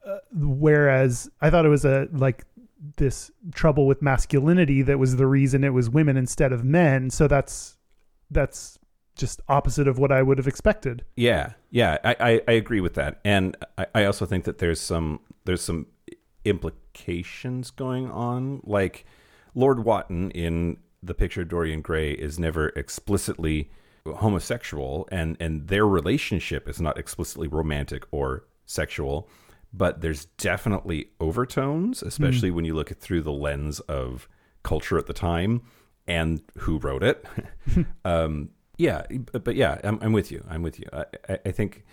[0.06, 2.44] Uh, whereas I thought it was a like
[2.96, 7.10] this trouble with masculinity that was the reason it was women instead of men.
[7.10, 7.78] So that's
[8.30, 8.78] that's
[9.16, 11.04] just opposite of what I would have expected.
[11.16, 14.80] Yeah, yeah, I, I, I agree with that, and I, I also think that there's
[14.80, 15.86] some there's some
[16.44, 18.60] implications going on.
[18.64, 19.04] Like
[19.54, 23.70] Lord Wotton in the picture of Dorian Gray is never explicitly
[24.06, 29.28] homosexual, and and their relationship is not explicitly romantic or sexual,
[29.72, 34.28] but there's definitely overtones, especially when you look at through the lens of
[34.62, 35.62] culture at the time
[36.06, 37.24] and who wrote it.
[38.04, 39.02] um, yeah,
[39.32, 40.44] but, but yeah, I'm, I'm with you.
[40.48, 40.86] I'm with you.
[40.92, 41.84] I, I, I think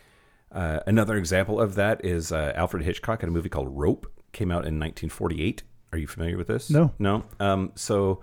[0.51, 4.51] uh, another example of that is uh, Alfred Hitchcock had a movie called Rope, came
[4.51, 5.63] out in 1948.
[5.93, 6.69] Are you familiar with this?
[6.69, 6.93] No.
[6.99, 7.25] No.
[7.39, 8.21] Um, so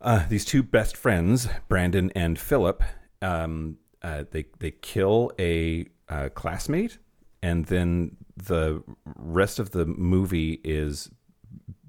[0.00, 2.82] uh, these two best friends, Brandon and Philip,
[3.22, 6.98] um, uh, they they kill a uh, classmate,
[7.42, 8.82] and then the
[9.16, 11.10] rest of the movie is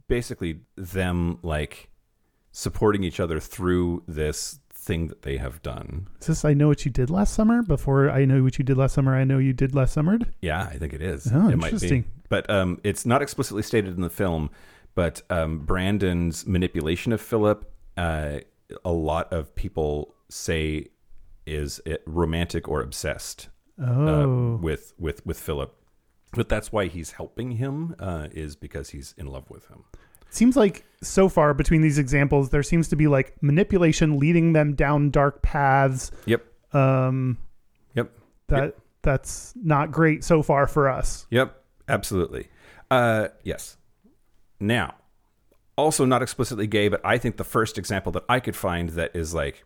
[0.07, 1.89] basically them like
[2.51, 6.07] supporting each other through this thing that they have done.
[6.19, 7.61] Is this I know what you did last summer?
[7.61, 10.17] Before I know what you did last summer, I know you did last summer.
[10.41, 11.29] Yeah, I think it is.
[11.31, 12.05] Oh, it might interesting.
[12.29, 14.49] But um, it's not explicitly stated in the film.
[14.95, 18.39] But um, Brandon's manipulation of Philip, uh,
[18.85, 20.87] a lot of people say,
[21.45, 23.49] is it romantic or obsessed
[23.81, 25.75] uh, Oh, with with with Philip.
[26.33, 29.83] But that's why he's helping him uh, is because he's in love with him.
[30.29, 34.75] seems like so far between these examples, there seems to be like manipulation leading them
[34.75, 36.11] down dark paths.
[36.25, 36.45] Yep.
[36.73, 37.37] Um,
[37.95, 38.11] Yep.
[38.49, 41.25] that that's not great so far for us.
[41.31, 41.58] Yep,
[41.89, 42.47] absolutely.
[42.89, 43.77] Uh, yes.
[44.59, 44.95] Now,
[45.77, 49.15] also not explicitly gay, but I think the first example that I could find that
[49.15, 49.63] is like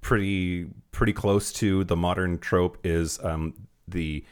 [0.00, 3.54] pretty pretty close to the modern trope is um,
[3.88, 4.24] the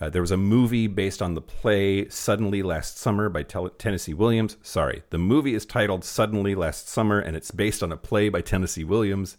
[0.00, 4.56] uh, there was a movie based on the play Suddenly Last Summer by Tennessee Williams.
[4.62, 8.40] Sorry, the movie is titled Suddenly Last Summer, and it's based on a play by
[8.40, 9.36] Tennessee Williams.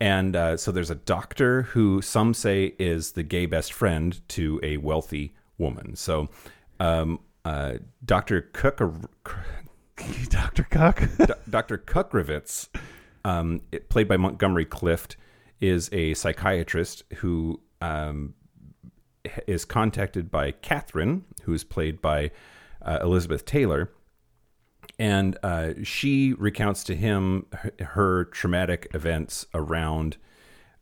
[0.00, 4.60] And uh, so there's a doctor who some say is the gay best friend to
[4.62, 5.96] a wealthy woman.
[5.96, 6.28] So
[6.80, 8.42] um, uh, Dr.
[8.52, 8.80] Cook,
[10.28, 10.64] Dr.
[10.64, 11.02] Cuck.
[11.48, 11.78] Dr.
[11.78, 12.68] Cukrowicz,
[13.24, 15.16] um, it- played by Montgomery Clift,
[15.60, 18.34] is a psychiatrist who um,
[19.46, 22.30] is contacted by Catherine, who is played by
[22.82, 23.90] uh, Elizabeth Taylor.
[24.98, 30.18] And uh, she recounts to him her, her traumatic events around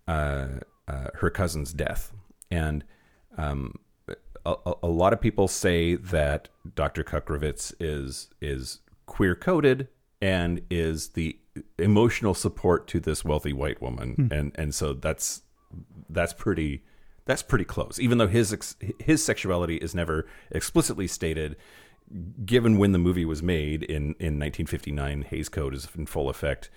[0.08, 0.48] uh,
[0.88, 2.12] uh, her cousin's death.
[2.50, 2.84] And
[3.38, 3.76] um,
[4.44, 7.04] a, a- lot of people say that Dr.
[7.04, 9.88] Cukrowicz is is queer coded
[10.20, 11.38] and is the
[11.78, 14.32] emotional support to this wealthy white woman, hmm.
[14.32, 15.42] and and so that's
[16.08, 16.82] that's pretty
[17.24, 17.98] that's pretty close.
[18.00, 21.56] Even though his ex, his sexuality is never explicitly stated,
[22.44, 26.70] given when the movie was made in in 1959, Hays Code is in full effect.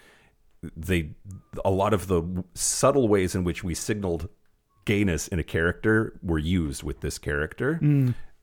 [0.76, 1.12] They
[1.64, 4.30] a lot of the subtle ways in which we signaled
[4.86, 7.80] gayness in a character were used with this character.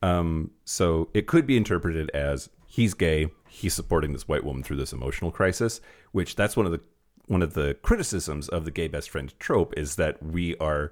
[0.01, 4.77] Um, so it could be interpreted as he's gay, he's supporting this white woman through
[4.77, 5.79] this emotional crisis,
[6.11, 6.81] which that's one of the
[7.27, 10.91] one of the criticisms of the gay best friend trope is that we are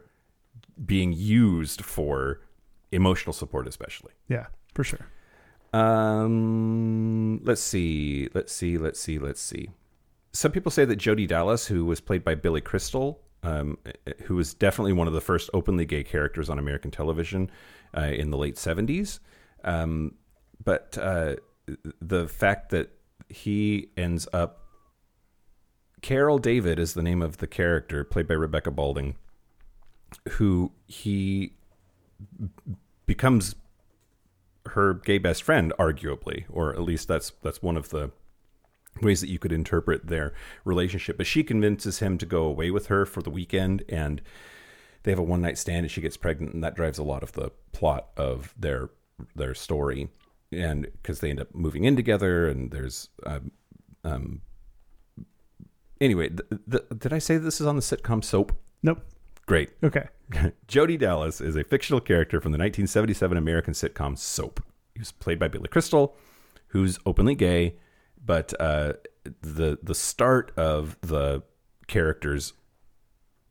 [0.85, 2.39] being used for
[2.93, 4.13] emotional support especially.
[4.29, 5.05] yeah, for sure.
[5.73, 9.69] Um, let's see, let's see, let's see, let's see.
[10.33, 13.77] Some people say that Jodie Dallas, who was played by Billy Crystal, um,
[14.23, 17.49] who was definitely one of the first openly gay characters on American television
[17.97, 19.19] uh, in the late seventies,
[19.63, 20.15] um,
[20.63, 21.35] but uh,
[22.01, 22.91] the fact that
[23.29, 24.61] he ends up
[26.01, 29.15] Carol David is the name of the character played by Rebecca Balding,
[30.31, 31.53] who he
[33.05, 33.55] becomes
[34.67, 38.11] her gay best friend, arguably, or at least that's that's one of the
[39.01, 40.33] ways that you could interpret their
[40.65, 41.17] relationship.
[41.17, 44.21] But she convinces him to go away with her for the weekend, and
[45.03, 47.23] they have a one night stand, and she gets pregnant, and that drives a lot
[47.23, 48.89] of the plot of their
[49.35, 50.09] their story.
[50.51, 53.51] And because they end up moving in together, and there's um,
[54.03, 54.41] um
[56.01, 58.51] anyway, th- th- did I say this is on the sitcom Soap?
[58.83, 59.01] Nope.
[59.45, 59.71] Great.
[59.83, 60.07] Okay.
[60.67, 64.63] Jodie Dallas is a fictional character from the 1977 American sitcom Soap.
[64.93, 66.15] He was played by Billy Crystal,
[66.67, 67.75] who's openly gay,
[68.23, 68.93] but uh,
[69.41, 71.43] the the start of the
[71.87, 72.53] character's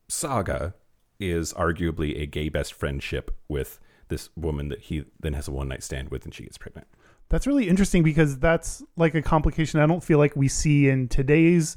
[0.08, 0.74] saga
[1.18, 3.78] is arguably a gay best friendship with
[4.08, 6.86] this woman that he then has a one night stand with, and she gets pregnant.
[7.28, 11.06] That's really interesting because that's like a complication I don't feel like we see in
[11.08, 11.76] today's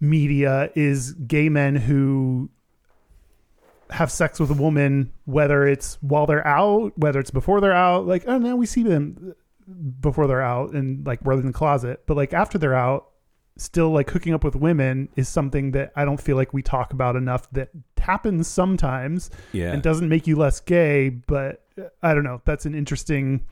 [0.00, 2.50] media is gay men who
[3.90, 8.06] have sex with a woman, whether it's while they're out, whether it's before they're out.
[8.06, 9.34] Like, oh, now we see them
[10.00, 13.08] before they're out and like we're in the closet, but like after they're out,
[13.56, 16.92] still like hooking up with women is something that I don't feel like we talk
[16.92, 17.50] about enough.
[17.52, 22.40] That happens sometimes Yeah, and doesn't make you less gay, but uh, I don't know.
[22.44, 23.44] That's an interesting.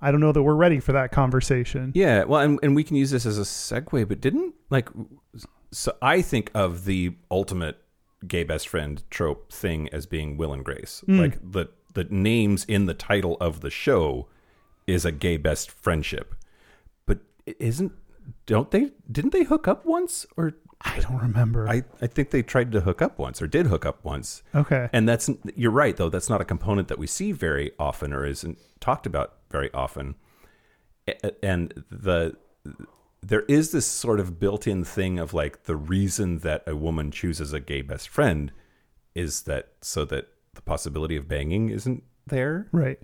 [0.00, 1.90] I don't know that we're ready for that conversation.
[1.94, 4.88] Yeah, well, and, and we can use this as a segue, but didn't like
[5.72, 7.78] so I think of the ultimate
[8.26, 11.02] gay best friend trope thing as being Will and Grace.
[11.06, 14.28] Like the the names in the title of the show
[14.88, 16.34] is a gay best friendship.
[17.06, 17.92] But isn't
[18.46, 21.68] don't they didn't they hook up once or I don't remember.
[21.68, 24.42] I, I think they tried to hook up once or did hook up once.
[24.54, 24.88] okay.
[24.92, 26.08] And that's you're right though.
[26.08, 30.14] That's not a component that we see very often or isn't talked about very often.
[31.42, 32.36] And the
[33.20, 37.52] there is this sort of built-in thing of like the reason that a woman chooses
[37.52, 38.52] a gay best friend
[39.14, 43.00] is that so that the possibility of banging isn't there, Right.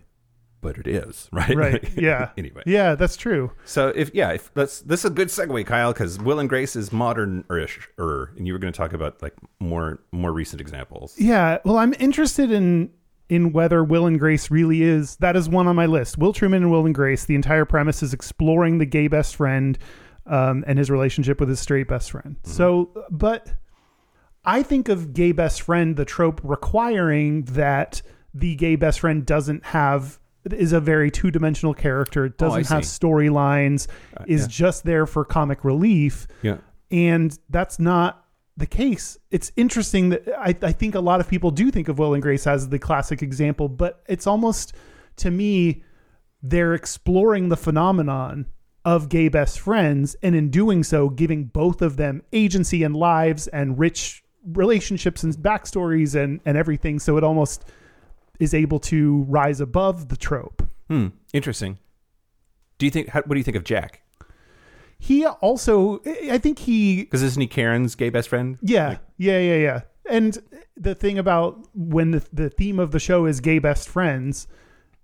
[0.65, 1.55] But it is, right?
[1.57, 1.89] Right.
[1.97, 2.31] Yeah.
[2.37, 3.53] anyway, Yeah, that's true.
[3.65, 6.75] so if yeah, if that's this is a good segue, Kyle, because Will and Grace
[6.75, 11.15] is modern-ish, er, and you were going to talk about like more more recent examples.
[11.19, 11.59] Yeah.
[11.65, 12.91] Well, I'm interested in
[13.29, 16.19] in whether Will and Grace really is that is one on my list.
[16.19, 17.25] Will Truman and Will and Grace.
[17.27, 19.79] The entire premise is exploring the gay best friend
[20.27, 22.37] um, and his relationship with his straight best friend.
[22.45, 23.53] So, but
[24.45, 28.03] I think of gay best friend the trope requiring that
[28.35, 30.19] the gay best friend doesn't have
[30.53, 32.27] is a very two dimensional character.
[32.27, 32.99] It oh, Doesn't have see.
[32.99, 33.89] storylines.
[34.17, 34.47] Uh, is yeah.
[34.49, 36.59] just there for comic relief Yeah,
[36.91, 38.25] and that's not
[38.57, 39.19] the case.
[39.31, 42.23] It's interesting that I, I think a lot of people do think of Will and
[42.23, 44.75] Grace as the classic example, but it's almost
[45.17, 45.83] to me
[46.43, 48.47] they're exploring the phenomenon
[48.85, 53.47] of gay best friends, and in doing so, giving both of them agency and lives
[53.49, 56.99] and rich relationships and backstories and and everything.
[56.99, 57.65] So it almost
[58.41, 60.63] is able to rise above the trope.
[60.89, 61.79] hmm, interesting.
[62.79, 63.09] Do you think?
[63.09, 64.03] How, what do you think of Jack?
[64.99, 68.59] He also, I think he Because isn't he Karen's gay best friend?
[68.63, 69.81] Yeah, yeah, yeah, yeah.
[70.09, 70.39] And
[70.77, 74.47] the thing about when the the theme of the show is gay best friends,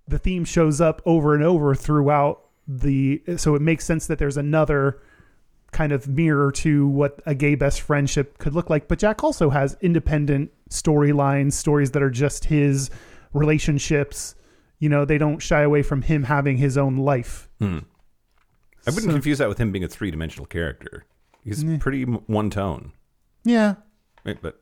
[0.07, 3.21] the theme shows up over and over throughout the.
[3.37, 5.01] So it makes sense that there's another
[5.71, 8.87] kind of mirror to what a gay best friendship could look like.
[8.87, 12.89] But Jack also has independent storylines, stories that are just his
[13.33, 14.35] relationships.
[14.79, 17.47] You know, they don't shy away from him having his own life.
[17.59, 17.79] Hmm.
[18.87, 21.05] I wouldn't So- confuse that with him being a three dimensional character.
[21.43, 22.91] He's pretty one tone.
[23.43, 23.75] Yeah,
[24.23, 24.61] But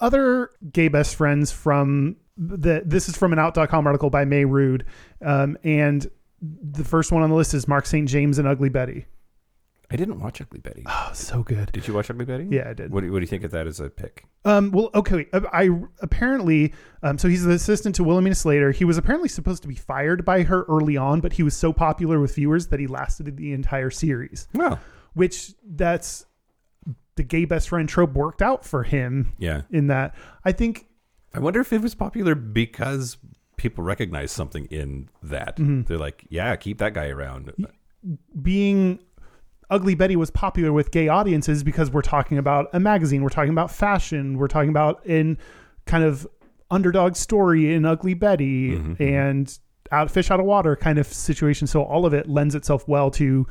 [0.00, 4.84] other gay best friends from the this is from an out.com article by Mey Rude.
[5.24, 6.06] Um, and
[6.42, 8.08] the first one on the list is Marc St.
[8.08, 9.06] James and Ugly Betty.
[9.90, 10.82] I didn't watch Ugly Betty.
[10.86, 11.70] Oh, so good.
[11.72, 12.48] Did you watch Ugly Betty?
[12.50, 12.90] Yeah, I did.
[12.90, 14.24] What do, what do you think of that as a pick?
[14.44, 15.16] Um, well, okay.
[15.16, 15.28] wait.
[15.32, 15.70] Uh, I
[16.00, 18.72] apparently, um, so he's the assistant to Wilhelmina Slater.
[18.72, 21.72] He was apparently supposed to be fired by her early on, but he was so
[21.72, 24.48] popular with viewers that he lasted the entire series.
[24.54, 24.80] Well,
[25.14, 26.26] Which that's
[27.14, 29.62] the gay best friend trope worked out for him yeah.
[29.70, 30.14] in that.
[30.44, 30.86] I think
[31.34, 33.18] I wonder if it was popular because
[33.56, 35.56] people recognize something in that.
[35.56, 35.82] Mm-hmm.
[35.82, 37.52] They're like, yeah, keep that guy around.
[38.40, 39.00] being
[39.70, 43.50] Ugly Betty was popular with gay audiences because we're talking about a magazine, we're talking
[43.50, 45.38] about fashion, we're talking about in
[45.86, 46.26] kind of
[46.70, 49.02] underdog story in Ugly Betty mm-hmm, mm-hmm.
[49.02, 49.58] and
[49.92, 51.66] out fish out of water kind of situation.
[51.66, 53.46] So all of it lends itself well to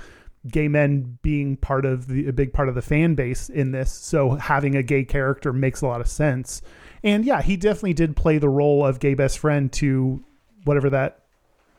[0.48, 3.92] gay men being part of the a big part of the fan base in this.
[3.92, 6.62] So having a gay character makes a lot of sense.
[7.04, 10.24] And yeah, he definitely did play the role of gay best friend to
[10.64, 11.20] whatever that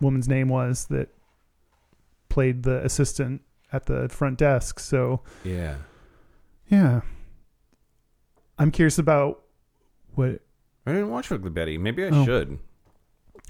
[0.00, 1.08] woman's name was that
[2.28, 3.40] played the assistant
[3.76, 4.80] at the front desk.
[4.80, 5.76] So Yeah.
[6.68, 7.02] yeah,
[8.58, 9.42] I'm curious about
[10.14, 10.40] what.
[10.86, 11.78] I didn't watch Ugly Betty.
[11.78, 12.24] Maybe I Oh.
[12.24, 12.58] should.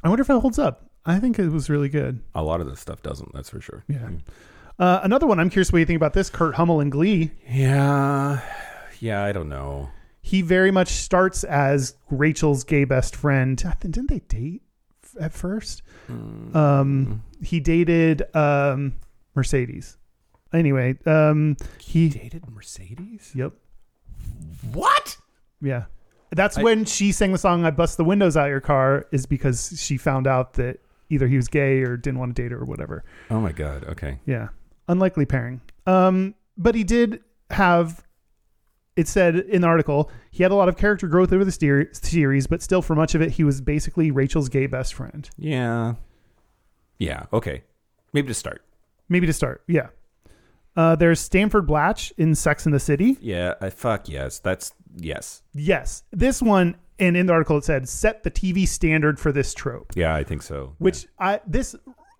[0.03, 0.91] I wonder if it holds up.
[1.05, 2.21] I think it was really good.
[2.35, 3.85] A lot of this stuff doesn't, that's for sure.
[3.89, 4.09] Yeah.
[4.79, 5.39] Uh, another one.
[5.39, 6.29] I'm curious what you think about this.
[6.31, 7.31] Kurt Hummel and Glee.
[7.49, 8.41] Yeah.
[9.01, 9.91] Yeah, I don't know.
[10.21, 13.57] He very much starts as Rachel's gay best friend.
[13.81, 14.63] Didn't they date
[15.05, 15.83] f- at first?
[16.09, 18.95] Um, he dated um,
[19.35, 19.97] Mercedes.
[20.53, 22.09] Anyway, um, he.
[22.09, 23.33] Dated Mercedes?
[23.35, 23.53] Yep.
[24.73, 25.17] What?
[25.61, 25.85] Yeah.
[26.31, 29.27] That's I- when she sang the song I Bust the Windows Out Your Car is
[29.27, 32.59] because she found out that either he was gay or didn't want to date her
[32.59, 33.05] or whatever.
[33.31, 33.85] Oh my god.
[33.85, 34.19] Okay.
[34.27, 34.49] Yeah.
[34.89, 35.61] Unlikely pairing.
[35.87, 38.05] Um, but he did have
[38.97, 41.53] it said in the article, he had a lot of character growth over the
[41.93, 45.29] series, but still for much of it he was basically Rachel's gay best friend.
[45.37, 45.95] Yeah.
[46.99, 47.27] Yeah.
[47.33, 47.63] Okay.
[48.13, 48.63] Maybe to start.
[49.09, 49.63] Maybe to start.
[49.69, 49.89] Yeah.
[50.77, 53.17] Uh, there's Stanford Blatch in Sex in the City.
[53.21, 53.55] Yeah.
[53.61, 54.39] I fuck yes.
[54.39, 55.43] That's yes.
[55.55, 56.03] Yes.
[56.13, 59.93] This one and in the article it said set the TV standard for this trope.
[59.95, 60.75] Yeah, I think so.
[60.79, 61.75] which I this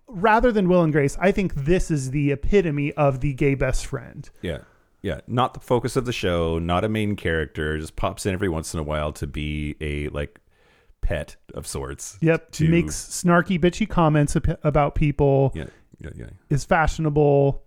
[0.07, 3.85] rather than Will and Grace, I think this is the epitome of the gay best
[3.85, 4.29] friend.
[4.41, 4.59] Yeah.
[5.01, 5.21] Yeah.
[5.27, 8.73] Not the focus of the show, not a main character, just pops in every once
[8.73, 10.39] in a while to be a like
[11.01, 12.17] pet of sorts.
[12.21, 15.51] Yep, To- makes snarky, bitchy comments about people.
[15.55, 15.65] Yeah.
[15.99, 16.09] Yeah.
[16.15, 16.25] Yeah.
[16.49, 17.63] Is fashionable.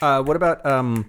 [0.00, 1.08] Uh, what about um,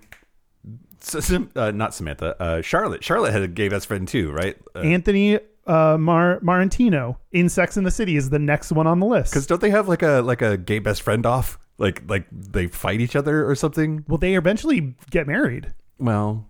[1.55, 3.03] uh, not Samantha, uh, Charlotte.
[3.03, 4.57] Charlotte had a gay best friend too, right?
[4.75, 9.05] Anthony uh, Mar- Marentino in Sex in the City is the next one on the
[9.05, 9.31] list.
[9.31, 11.57] Because don't they have like a like a gay best friend off?
[11.77, 14.03] Like like they fight each other or something?
[14.07, 15.73] well, they eventually get married.
[15.99, 16.47] Well,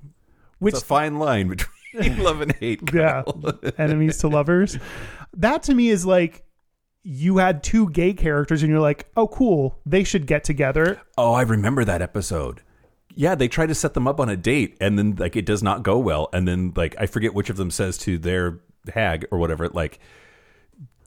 [0.59, 2.81] Which it's a fine line between love and hate.
[2.93, 3.23] yeah,
[3.77, 4.77] enemies to lovers.
[5.35, 6.43] That to me is like
[7.03, 11.01] you had two gay characters and you're like, oh, cool, they should get together.
[11.17, 12.61] Oh, I remember that episode.
[13.15, 15.63] Yeah, they try to set them up on a date, and then like it does
[15.63, 18.59] not go well, and then like I forget which of them says to their
[18.93, 19.99] hag or whatever, like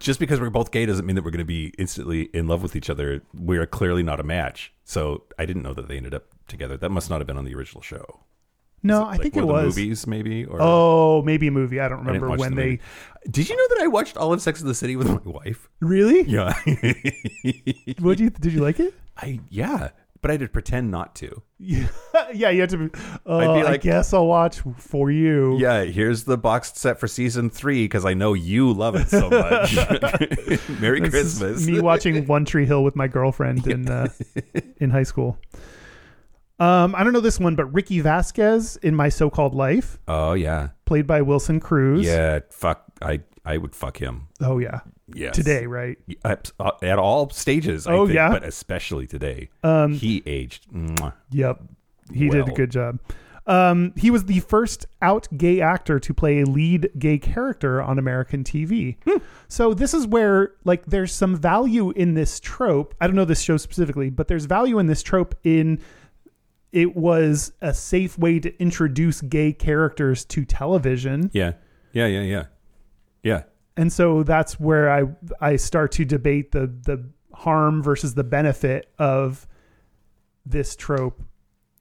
[0.03, 2.63] just because we're both gay doesn't mean that we're going to be instantly in love
[2.63, 3.23] with each other.
[3.33, 4.73] We are clearly not a match.
[4.85, 6.77] So I didn't know that they ended up together.
[6.77, 8.21] That must not have been on the original show.
[8.83, 9.77] No, I Like think it was.
[9.77, 10.45] movies, maybe.
[10.45, 11.79] Or Oh, maybe a movie.
[11.81, 12.79] I don't remember watch when the they.
[13.31, 15.69] Did you know that I watched all of Sex in the City with my wife?
[15.81, 16.23] Really?
[16.23, 16.53] Yeah.
[18.01, 18.95] What do you did you like it?
[19.17, 21.43] I yeah, but I did pretend not to.
[21.59, 21.87] Yeah,
[22.35, 22.51] yeah.
[22.51, 22.89] You had to.
[22.89, 25.57] Be, oh, I'd be I guess I'll watch for you.
[25.59, 29.31] Yeah, here's the boxed set for season three because I know you love it so
[29.31, 29.77] much.
[30.81, 31.67] Merry This Christmas.
[31.67, 34.09] me watching One Tree Hill with my girlfriend in uh,
[34.79, 35.39] in high school.
[36.63, 40.69] Um, I don't know this one, but Rickie Vasquez in My So-Called Life, Oh yeah,
[40.85, 42.07] played by Wilson Cruz.
[42.07, 42.41] yeah.
[42.51, 44.29] Fuck, I I would fuck him.
[44.41, 44.81] Oh yeah.
[45.15, 45.35] Yes.
[45.35, 45.99] Today, right?
[46.25, 47.87] At, uh, at all stages.
[47.87, 48.31] I Oh, think, yeah?
[48.31, 49.51] but especially today.
[49.63, 50.67] Um, he aged.
[51.33, 51.61] Yep.
[52.15, 52.99] He did a good job.
[53.45, 57.99] Um, he was the first out gay actor to play a lead gay character on
[57.99, 58.97] American TV.
[59.49, 62.95] So this is where like there's some value in this trope.
[63.01, 65.81] I don't know this show specifically, but there's value in this trope in
[66.73, 71.31] it was a safe way to introduce gay characters to television.
[71.33, 71.53] Yeah,
[71.93, 72.45] yeah, yeah, yeah,
[73.23, 73.43] yeah.
[73.77, 75.05] And so that's where I
[75.41, 77.05] I start to debate the the
[77.35, 79.47] harm versus the benefit of
[80.47, 81.23] this trope.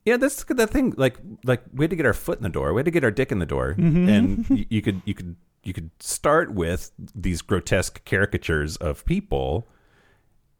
[0.05, 0.93] Yeah, that's the thing.
[0.97, 2.73] Like, like we had to get our foot in the door.
[2.73, 4.09] We had to get our dick in the door, Mm-hmm.
[4.09, 9.67] and y- you could, you could, you could start with these grotesque caricatures of people,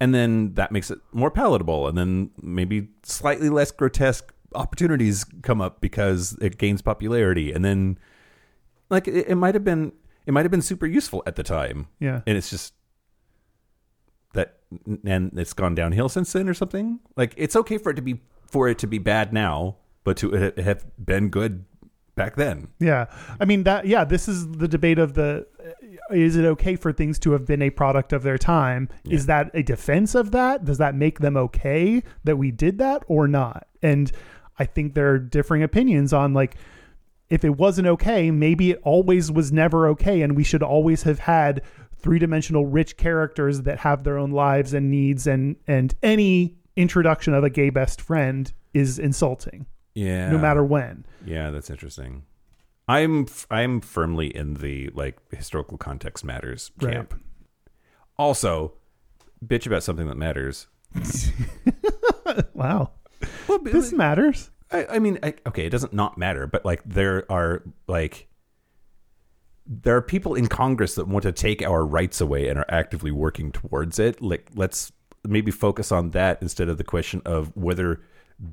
[0.02, 5.62] and then that makes it more palatable, and then maybe slightly less grotesque opportunities come
[5.62, 7.98] up because it gains popularity, and then,
[8.90, 9.94] like, it, it might have been,
[10.26, 12.22] it might have been super useful at the time, Yeah.
[12.28, 12.74] and it's just
[14.34, 14.60] that
[15.06, 17.00] and it's gone downhill since then or something.
[17.18, 19.76] Like it's okay for it to be for it to be bad now
[20.06, 21.66] but to have been good
[22.16, 22.70] back then.
[22.80, 23.08] Yeah.
[23.42, 25.46] I mean that yeah, this is the debate of the
[26.14, 28.90] is it okay for things to have been a product of their time?
[29.06, 30.66] Is that a defense of that?
[30.66, 33.68] Does that make them okay that we did that or not?
[33.82, 34.12] And
[34.60, 36.56] I think there are differing opinions on like
[37.30, 41.20] if it wasn't okay, maybe it always was never okay and we should always have
[41.20, 41.62] had
[42.02, 47.44] three-dimensional rich characters that have their own lives and needs and and any introduction of
[47.44, 51.06] a gay best friend is insulting yeah no matter when.
[51.26, 52.24] yeah that's interesting
[52.92, 56.94] i'm i'm firmly in the like historical context matters Right.
[56.94, 57.14] camp
[58.18, 58.74] also
[59.46, 60.68] bitch about something that matters
[62.54, 62.92] Wow.
[63.48, 64.52] well, This matters.
[64.72, 68.28] I, I mean, I, okay, it doesn't not matter, but like there are like
[69.66, 73.12] there are people in Congress that want to take our rights away and are actively
[73.12, 74.22] working towards it.
[74.22, 74.92] Like, let's
[75.28, 78.02] maybe focus on that instead of the question of whether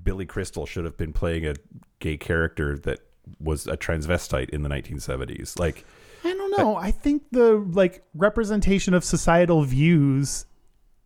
[0.03, 1.55] Billy Crystal should have been playing a
[1.99, 3.01] gay character that
[3.41, 5.59] was a transvestite in the 1970s.
[5.59, 5.85] Like,
[6.25, 6.77] I don't know.
[6.77, 10.47] I think the like representation of societal views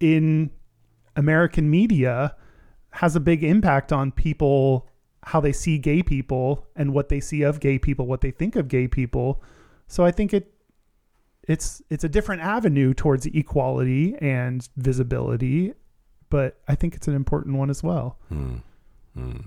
[0.01, 0.51] in
[1.17, 2.35] American media
[2.91, 4.89] has a big impact on people
[5.25, 8.57] how they see gay people and what they see of gay people, what they think
[8.57, 9.43] of gay people.
[9.87, 10.53] So I think it
[11.49, 15.75] it's it's a different avenue towards equality and visibility,
[16.31, 18.19] but I think it's an important one as well.
[18.29, 18.57] hmm,
[19.15, 19.39] hmm.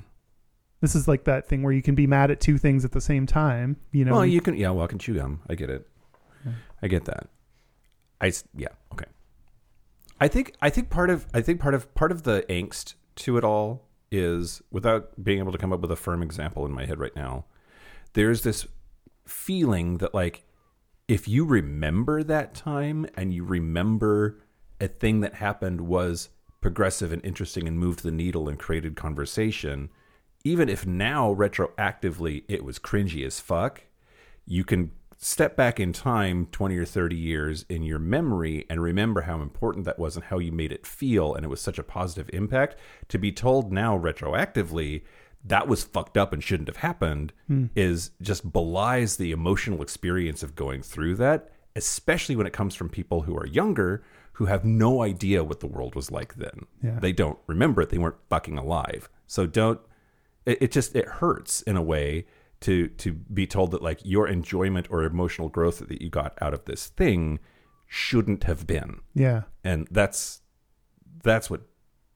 [0.85, 3.01] This is like that thing where you can be mad at two things at the
[3.01, 4.11] same time, you know.
[4.11, 5.41] well, you can, yeah, well, I can chew gum.
[5.49, 5.87] I get it.
[6.83, 7.27] I get that.
[8.21, 9.07] I yeah okay.
[10.21, 13.35] I think I think part of I think part of part of the angst to
[13.39, 16.85] it all is without being able to come up with a firm example in my
[16.85, 17.45] head right now.
[18.13, 18.67] There's this
[19.25, 20.43] feeling that like
[21.07, 24.39] if you remember that time and you remember
[24.79, 26.29] a thing that happened was
[26.61, 29.89] progressive and interesting and moved the needle and created conversation,
[30.45, 33.81] even if now retroactively it was cringy as fuck,
[34.45, 39.21] you can step back in time 20 or 30 years in your memory and remember
[39.21, 41.83] how important that was and how you made it feel and it was such a
[41.83, 42.77] positive impact.
[43.09, 45.01] To be told now retroactively
[45.43, 47.65] that was fucked up and shouldn't have happened hmm.
[47.75, 52.89] is just belies the emotional experience of going through that especially when it comes from
[52.89, 56.65] people who are younger who have no idea what the world was like then.
[56.83, 56.99] Yeah.
[56.99, 57.89] they don't remember it.
[57.89, 59.09] They weren't fucking alive.
[59.27, 59.79] So don't
[60.45, 62.25] it, it just it hurts in a way
[62.61, 66.53] to to be told that like your enjoyment or emotional growth that you got out
[66.53, 67.39] of this thing
[67.87, 69.43] shouldn't have been yeah.
[69.63, 70.41] and that's
[71.23, 71.61] that's what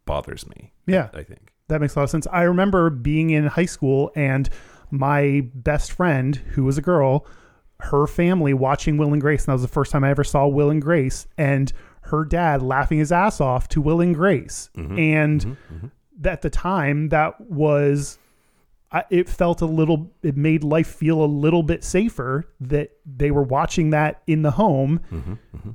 [0.05, 1.09] bothers me Yeah.
[1.13, 2.25] i think That makes a lot of sense.
[2.31, 4.49] I remember being in high school and
[4.89, 7.27] my best friend, who was a girl,
[7.81, 9.41] her family watching Will and Grace.
[9.41, 11.27] And that was the first time I ever saw Will and Grace.
[11.37, 11.71] And
[12.09, 14.97] her dad laughing his ass off to Will and Grace, mm-hmm.
[14.97, 15.75] and mm-hmm.
[15.75, 15.87] Mm-hmm.
[16.25, 18.17] At the time that was
[18.91, 23.31] I, it felt a little it made life feel a little bit safer that they
[23.31, 25.71] were watching that in the home mm-hmm, mm-hmm.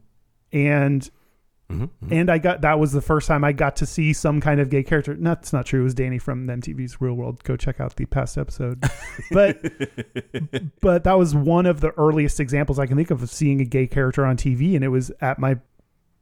[0.53, 1.11] and
[1.70, 4.61] mm-hmm, and I got that was the first time I got to see some kind
[4.61, 5.14] of gay character.
[5.14, 5.80] No, that's not true.
[5.80, 7.42] It was Danny from MTV's Real World.
[7.45, 8.82] Go check out the past episode.
[9.30, 9.62] but
[10.80, 13.64] but that was one of the earliest examples I can think of of seeing a
[13.64, 15.59] gay character on TV, and it was at my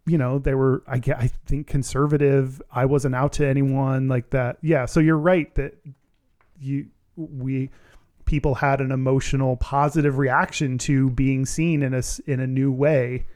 [0.06, 2.60] you know they were I get I think conservative.
[2.72, 4.58] I wasn't out to anyone like that.
[4.62, 5.74] Yeah, so you're right that
[6.60, 6.86] you
[7.16, 7.70] we
[8.24, 13.26] people had an emotional positive reaction to being seen in a in a new way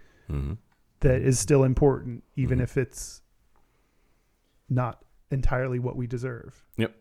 [1.01, 3.23] that is still important even if it's
[4.69, 6.64] not entirely what we deserve.
[6.77, 6.95] Yep.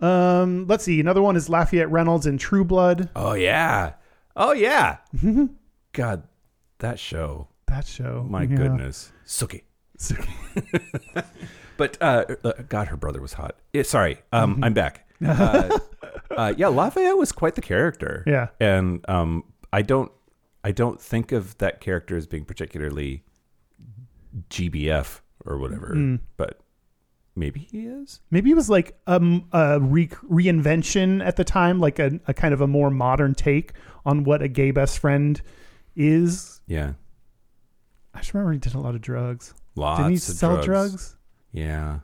[0.00, 0.98] Um, let's see.
[0.98, 3.10] Another one is Lafayette Reynolds in True Blood.
[3.14, 3.94] Oh yeah.
[4.34, 4.98] Oh yeah.
[5.92, 6.22] God,
[6.78, 7.48] that show.
[7.70, 8.26] That show.
[8.28, 8.56] My Yeah.
[8.56, 9.12] goodness.
[9.26, 9.62] Sookie.
[9.98, 10.28] Sookie.
[11.76, 13.56] but uh, uh, God, her brother was hot.
[13.74, 15.06] Eh, sorry, um, I'm back.
[15.22, 15.78] Uh,
[16.30, 18.24] uh, yeah, Lafayette was quite the character.
[18.26, 18.48] Yeah.
[18.58, 20.10] and um, I don't,
[20.64, 23.22] I don't think of that character as being particularly
[24.48, 25.88] GBF or whatever.
[25.92, 26.16] Hmm.
[26.38, 26.60] But
[27.36, 28.20] maybe he is.
[28.30, 32.54] Maybe it was like um, a re- reinvention at the time, like a, a kind
[32.54, 33.72] of a more modern take
[34.06, 35.40] on what a gay best friend
[35.96, 36.60] is.
[36.66, 36.92] Yeah,
[38.14, 39.54] I just remember he did a lot of drugs.
[39.76, 39.98] lots.
[39.98, 40.64] Didn't he of sell drugs?
[40.64, 41.16] drugs.
[41.52, 42.00] Yeah.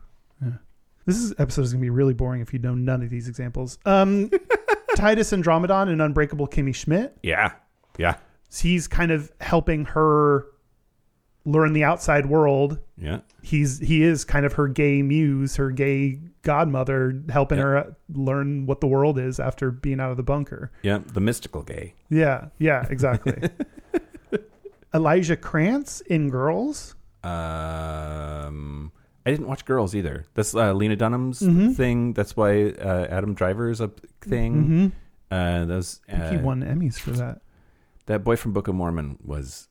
[1.07, 3.29] This is, episode is going to be really boring if you know none of these
[3.29, 3.79] examples.
[3.87, 4.29] Um,
[4.97, 7.17] Titus Andromedon and Unbreakable Kimmy Schmidt.
[7.23, 7.53] Yeah.
[7.97, 8.17] Yeah.
[8.53, 10.47] He's kind of helping her
[11.45, 12.79] learn the outside world.
[12.99, 13.21] Yeah.
[13.41, 18.81] He's he is kind of her gay muse, her gay godmother, helping her learn what
[18.81, 20.73] the world is after being out of the bunker.
[20.83, 20.99] Yeah.
[21.07, 21.95] The mystical gay.
[22.11, 23.49] Yeah, yeah, exactly.
[24.95, 26.95] Elijah Krantz in Girls.
[27.23, 28.93] Um,
[29.25, 30.25] I didn't watch Girls either.
[30.35, 31.73] That's uh, Lena Dunham's Mm-hmm.
[31.73, 32.13] thing.
[32.13, 34.93] That's why uh, Adam Driver's a thing.
[35.31, 37.41] Uh, those he uh, won Emmys for that.
[38.07, 39.69] that boy from Book of Mormon was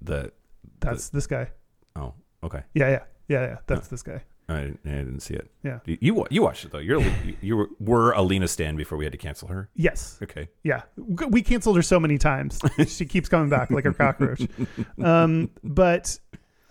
[0.00, 0.32] the
[0.80, 1.50] That's this guy.
[1.96, 2.62] oh okay.
[2.74, 3.56] Yeah, yeah, yeah, yeah.
[3.66, 4.22] That's this guy.
[4.52, 5.50] I, I didn't see it.
[5.62, 5.80] Yeah.
[5.84, 6.78] You you, you watched it though.
[6.78, 7.02] You're
[7.40, 9.68] you, were, were a Lena stan before we had to cancel her.
[9.74, 10.18] Yes.
[10.22, 10.48] Okay.
[10.62, 12.60] Yeah, we canceled her so many times.
[12.86, 14.42] she keeps coming back like a cockroach.
[15.02, 16.18] Um, but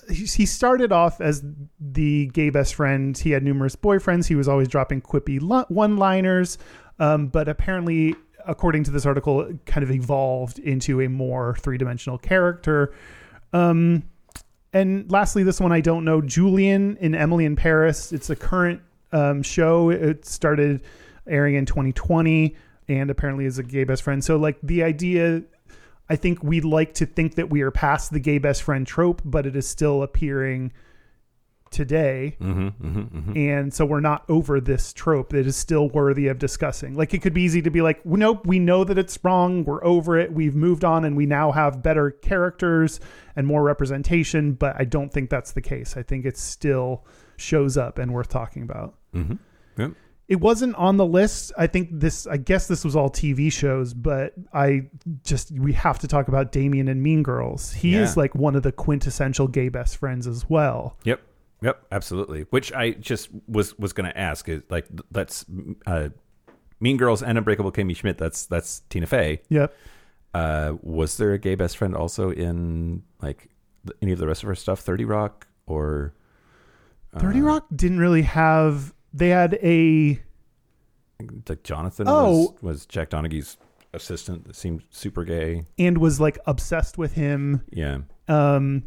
[0.09, 1.43] he he started off as
[1.79, 3.17] the gay best friend.
[3.17, 4.27] He had numerous boyfriends.
[4.27, 6.57] He was always dropping quippy one-liners.
[6.99, 8.15] Um, but apparently,
[8.45, 12.93] according to this article, it kind of evolved into a more three-dimensional character.
[13.53, 14.03] Um,
[14.73, 16.21] and lastly, this one I don't know.
[16.21, 18.11] Julian in Emily in Paris.
[18.11, 19.89] It's a current um, show.
[19.89, 20.81] It started
[21.27, 22.55] airing in 2020
[22.87, 24.23] and apparently is a gay best friend.
[24.23, 25.43] So, like, the idea,
[26.09, 29.21] I think we'd like to think that we are past the gay best friend trope,
[29.25, 30.71] but it is still appearing
[31.71, 32.37] today.
[32.39, 33.37] Mm-hmm, mm-hmm, mm-hmm.
[33.37, 36.93] And so we're not over this trope that is still worthy of discussing.
[36.95, 39.63] Like, it could be easy to be like, nope, we know that it's wrong.
[39.63, 40.31] We're over it.
[40.31, 42.99] We've moved on and we now have better characters
[43.35, 44.53] and more representation.
[44.53, 45.97] But I don't think that's the case.
[45.97, 47.05] I think it still
[47.37, 48.95] shows up and worth talking about.
[49.15, 49.35] Mm-hmm.
[49.77, 49.91] Yep.
[50.27, 51.51] It wasn't on the list.
[51.57, 54.83] I think this, I guess this was all TV shows, but I
[55.25, 57.73] just, we have to talk about Damien and Mean Girls.
[57.73, 58.03] He Yeah.
[58.03, 60.95] is like one of the quintessential gay best friends as well.
[61.03, 61.19] Yep.
[61.61, 61.85] Yep.
[61.91, 62.41] Absolutely.
[62.49, 65.45] Which I just was was going to ask is like th- that's
[65.85, 66.09] uh,
[66.79, 68.17] Mean Girls and Unbreakable Kimmy Schmidt.
[68.17, 69.41] That's that's Tina Fey.
[69.49, 69.73] Yep.
[70.33, 73.49] Uh, was there a gay best friend also in like
[74.01, 74.79] any of the rest of her stuff?
[74.79, 76.13] Thirty Rock or
[77.17, 80.17] 30 Rock didn't really have, they had a,
[81.49, 82.51] like Jonathan Oh.
[82.53, 83.57] was, was Jack Donaghy's
[83.93, 85.65] assistant that seemed super gay.
[85.77, 87.99] and was like obsessed with him Yeah.
[88.29, 88.83] um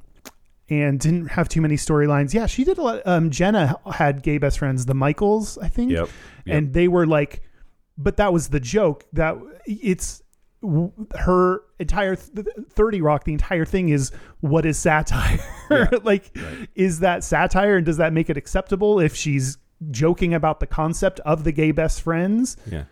[0.70, 4.38] and didn't have too many storylines yeah she did a lot um jenna had gay
[4.38, 6.08] best friends the michaels i think Yep.
[6.46, 6.56] Yep.
[6.56, 7.42] and they were like
[7.98, 9.36] but that was the joke that
[9.66, 10.22] it's
[11.16, 14.10] her entire th- 30 rock the entire thing is
[14.40, 15.38] what is satire
[15.70, 16.68] Yeah, like right.
[16.74, 19.58] is that satire and does that make it acceptable if she's
[19.90, 22.84] joking about the concept of the gay best friends Yeah.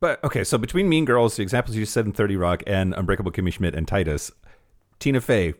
[0.00, 3.30] But okay, so between Mean Girls, the examples you said in 30 Rock, and Unbreakable
[3.30, 4.32] Kimmy Schmidt and Titus,
[5.02, 5.54] Tina Fey,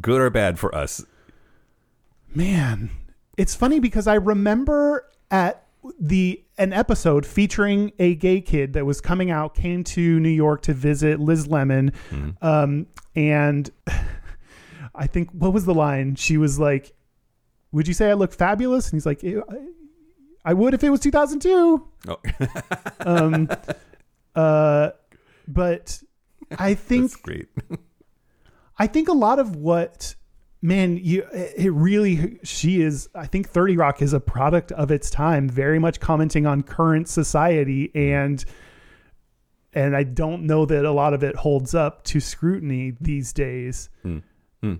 [0.00, 1.04] good or bad for us?
[2.34, 2.90] Man,
[3.36, 5.64] it's funny because I remember at
[6.00, 10.62] the an episode featuring a gay kid that was coming out came to New York
[10.62, 11.92] to visit Liz Lemon,
[12.40, 12.86] um,
[13.16, 13.68] and
[14.94, 16.14] I think what was the line?
[16.14, 16.92] She was like,
[17.72, 19.42] "Would you say I look fabulous?" And he's like, "I-
[20.44, 22.18] "I would if it was 2002." Oh,
[23.00, 23.48] Um,
[24.36, 24.90] uh,
[25.48, 26.00] but
[26.58, 27.48] I think that's great.
[28.78, 30.14] I think a lot of what
[30.64, 33.08] man, you it really she is.
[33.14, 37.08] I think Thirty Rock is a product of its time, very much commenting on current
[37.08, 38.44] society and.
[39.76, 43.90] And I don't know that a lot of it holds up to scrutiny these days.
[44.02, 44.18] Hmm.
[44.62, 44.74] Hmm.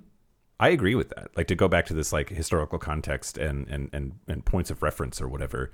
[0.61, 1.37] I agree with that.
[1.37, 4.85] Like to go back to this like historical context and and and and points of
[4.85, 5.73] reference or whatever.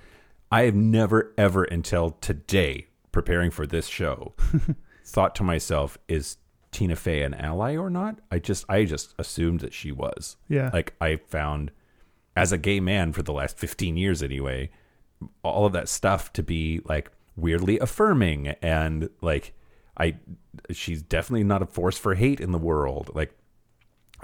[0.50, 4.34] I have never ever until today preparing for this show
[5.04, 6.38] thought to myself is
[6.72, 8.18] Tina Fey an ally or not?
[8.30, 10.36] I just I just assumed that she was.
[10.48, 10.70] Yeah.
[10.72, 11.70] Like I found
[12.36, 14.70] as a gay man for the last 15 years anyway,
[15.42, 19.52] all of that stuff to be like weirdly affirming and like
[19.96, 20.16] I
[20.70, 23.10] she's definitely not a force for hate in the world.
[23.14, 23.34] Like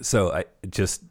[0.00, 1.02] so I just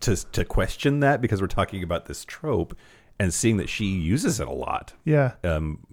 [0.00, 2.76] to to question that because we're talking about this trope
[3.18, 4.92] and seeing that she uses it a lot.
[5.04, 5.32] Yeah.
[5.42, 5.86] Um,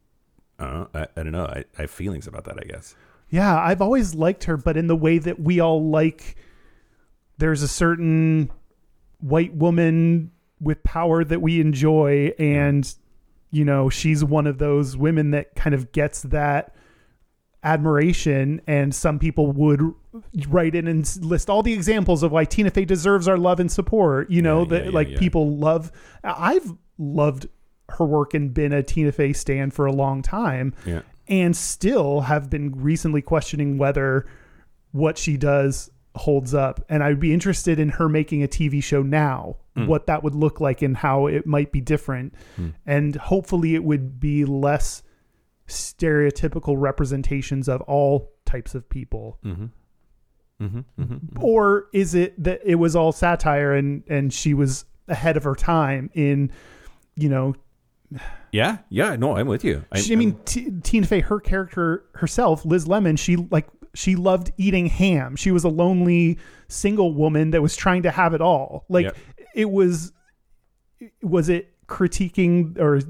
[0.59, 0.89] I don't know.
[0.93, 1.45] I, I don't know.
[1.45, 2.57] I, I have feelings about that.
[2.59, 2.95] I guess.
[3.33, 6.35] Yeah, I've always liked her, but in the way that we all like,
[7.39, 8.51] there's a certain
[9.21, 10.29] white woman
[10.61, 12.93] with power that we enjoy, and
[13.49, 16.75] you know, she's one of those women that kind of gets that
[17.63, 18.61] admiration.
[18.67, 19.81] And some people would
[20.47, 23.71] write in and list all the examples of why Tina Fey deserves our love and
[23.71, 24.29] support.
[24.29, 25.19] You know, Yeah, that yeah, like yeah.
[25.19, 25.91] people love.
[26.23, 27.47] I've loved
[27.89, 31.01] her work and been a Tina Fey stand for a long time Yeah.
[31.27, 34.25] And still have been recently questioning whether
[34.91, 36.83] what she does holds up.
[36.89, 39.87] And I'd be interested in her making a TV show now, hmm.
[39.87, 42.33] what that would look like and how it might be different.
[42.55, 42.69] Hmm.
[42.85, 45.03] And hopefully it would be less
[45.67, 49.39] stereotypical representations of all types of people.
[49.43, 49.65] Mm-hmm.
[50.61, 51.01] Mm-hmm.
[51.01, 51.43] Mm-hmm.
[51.43, 55.55] Or is it that it was all satire and and she was ahead of her
[55.55, 56.51] time in
[57.15, 57.55] you know
[58.51, 58.77] Yeah.
[58.89, 59.15] Yeah.
[59.15, 59.83] No, I'm with you.
[59.95, 64.51] she, I mean, T- Tina Fey, her character herself, Liz Lemon, she like she loved
[64.57, 65.35] eating ham.
[65.35, 66.37] She was a lonely
[66.67, 68.85] single woman that was trying to have it all.
[68.89, 69.17] Like Yep.
[69.55, 70.11] it was,
[71.21, 73.01] was it critiquing or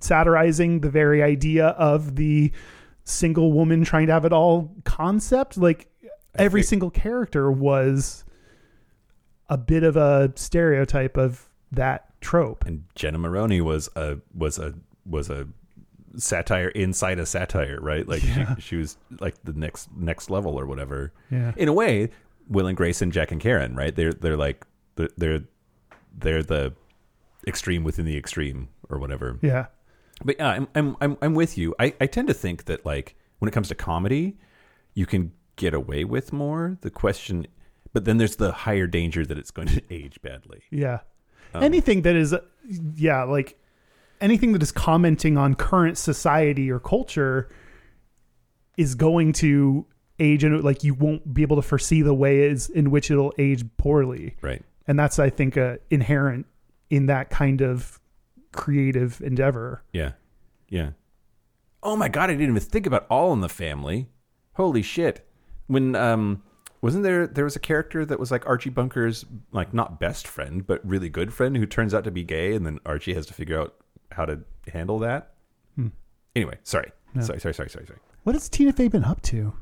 [0.00, 2.52] satirizing the very idea of the
[3.04, 5.56] single woman trying to have it all concept?
[5.58, 5.88] Like
[6.34, 8.24] every think- single character was
[9.50, 12.64] a bit of a stereotype of that trope.
[12.66, 15.46] and Jenna Maroney was a was a was a
[16.16, 18.06] satire inside a satire, right?
[18.06, 18.54] Like Yeah.
[18.56, 21.12] she, she was like the next next level or whatever.
[21.30, 21.52] Yeah.
[21.56, 22.10] In a way,
[22.48, 23.94] Will and Grace and Jack and Karen, right?
[23.94, 24.64] They're they're like
[24.96, 25.40] they're they're,
[26.16, 26.74] they're the
[27.46, 29.38] extreme within the extreme or whatever.
[29.42, 29.66] Yeah.
[30.24, 31.74] But yeah, I'm I'm I'm, I'm with you.
[31.80, 34.36] I, I tend to think that like when it comes to comedy,
[34.94, 36.76] you can get away with more.
[36.82, 37.46] The question,
[37.92, 40.62] but then there's the higher danger that it's going to age badly.
[40.70, 41.00] Yeah.
[41.54, 42.34] Anything that is,
[42.96, 43.58] yeah, like
[44.20, 47.48] anything that is commenting on current society or culture
[48.76, 49.84] is going to
[50.18, 53.64] age and like you won't be able to foresee the ways in which it'll age
[53.76, 54.36] poorly.
[54.40, 54.62] Right.
[54.86, 56.46] And that's, I think, uh, inherent
[56.90, 58.00] in that kind of
[58.52, 59.82] creative endeavor.
[59.92, 60.12] Yeah.
[60.68, 60.90] Yeah.
[61.82, 64.08] Oh my god, I didn't even think about All in the Family.
[64.54, 65.26] Holy shit.
[65.66, 66.42] When um
[66.82, 70.66] wasn't there there was a character that was like Archie Bunker's like not best friend,
[70.66, 73.34] but really good friend who turns out to be gay and then Archie has to
[73.34, 73.74] figure out
[74.10, 75.30] how to handle that?
[76.34, 76.90] Anyway, sorry.
[77.20, 77.98] Sorry, sorry, sorry, sorry, sorry.
[78.24, 79.52] What has Tina Fey been up to?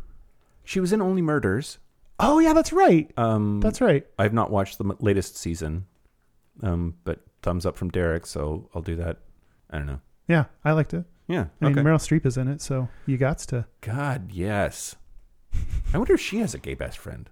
[0.62, 1.78] She was in Only Murders.
[2.20, 3.10] Oh, yeah, that's right.
[3.16, 4.06] Um That's right.
[4.18, 5.86] I've not watched the latest season.
[6.62, 9.18] Um but thumbs up from Derek, so I'll do that.
[9.70, 10.00] I don't know.
[10.28, 11.04] Yeah, I liked it.
[11.26, 11.46] Yeah.
[11.60, 11.76] I mean.
[11.76, 13.66] Meryl Streep is in it, so you got to.
[13.80, 14.96] God, yes.
[15.92, 17.28] I wonder if she has a gay best friend.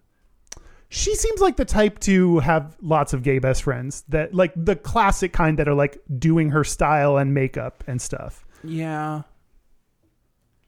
[0.91, 4.75] She seems like the type to have lots of gay best friends that like the
[4.75, 8.47] classic kind that are like doing her style and makeup and stuff.
[8.65, 9.23] Yeah.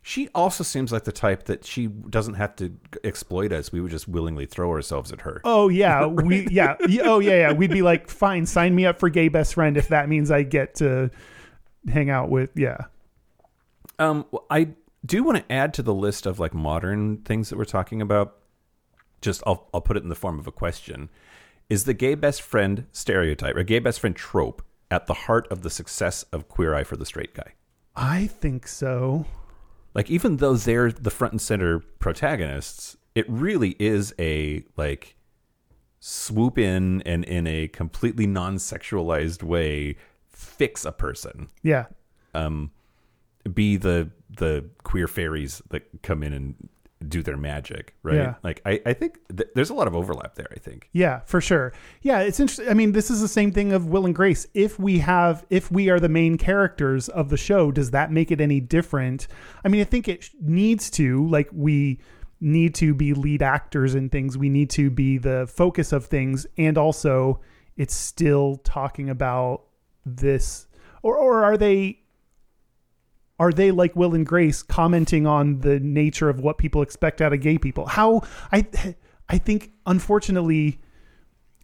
[0.03, 2.73] She also seems like the type that she doesn't have to
[3.05, 3.71] exploit us.
[3.71, 5.41] We would just willingly throw ourselves at her.
[5.45, 6.77] Oh yeah, we yeah.
[7.03, 7.53] Oh yeah, yeah.
[7.53, 10.43] We'd be like, fine, sign me up for gay best friend if that means I
[10.43, 11.11] get to
[11.89, 12.79] hang out with yeah.
[13.99, 14.69] Um, I
[15.05, 18.01] do you want to add to the list of like modern things that we're talking
[18.03, 18.37] about.
[19.23, 21.11] Just I'll I'll put it in the form of a question:
[21.69, 25.63] Is the gay best friend stereotype or gay best friend trope at the heart of
[25.63, 27.53] the success of Queer Eye for the Straight Guy?
[27.97, 29.27] I think so.
[29.95, 35.17] like even though they're the front and center protagonists it really is a like
[35.99, 39.97] swoop in and in a completely non-sexualized way
[40.29, 41.87] fix a person Yeah.
[42.35, 42.71] um
[43.55, 46.55] be the the queer fairies that come in and
[47.09, 48.35] do their magic right Yeah.
[48.43, 51.41] like i i think th- there's a lot of overlap there i think Yeah, for
[51.41, 51.73] sure.
[52.03, 52.69] Yeah, it's interesting.
[52.69, 54.47] I mean, this is the same thing of Will and Grace.
[54.53, 58.31] If we have, if we are the main characters of the show, does that make
[58.31, 59.29] it any different?
[59.65, 61.27] I mean, I think it sh- needs to.
[61.27, 62.01] Like we,
[62.43, 64.37] need to be lead actors in things.
[64.39, 66.47] We need to be the focus of things.
[66.59, 67.41] And also,
[67.77, 69.65] it's still talking about
[70.07, 70.67] this.
[71.03, 72.00] Or, or are they
[73.41, 77.33] are they like Will and Grace commenting on the nature of what people expect out
[77.33, 77.87] of gay people?
[77.87, 78.21] How
[78.53, 78.67] I
[79.31, 80.79] I think unfortunately,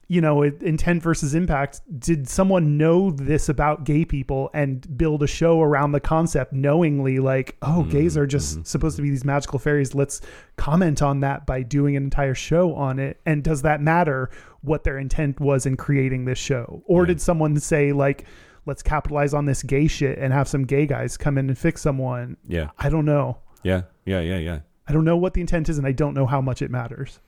[0.09, 5.27] you know, Intent versus Impact, did someone know this about gay people and build a
[5.27, 8.63] show around the concept knowingly like, oh, mm-hmm, gays are just mm-hmm.
[8.63, 9.95] supposed to be these magical fairies.
[9.95, 10.23] Let's
[10.57, 13.21] comment on that by doing an entire show on it.
[13.27, 14.31] And does that matter
[14.63, 16.83] what their intent was in creating this show?
[16.87, 18.25] Or did someone say like
[18.67, 21.81] let's capitalize on this gay shit and have some gay guys come in and fix
[21.83, 22.37] someone.
[22.47, 22.71] Yeah.
[22.79, 23.39] I don't know.
[23.63, 23.83] Yeah.
[24.05, 24.21] Yeah.
[24.21, 24.39] Yeah.
[24.39, 24.59] Yeah.
[24.89, 27.21] I don't know what the intent is, and I don't know how much it matters.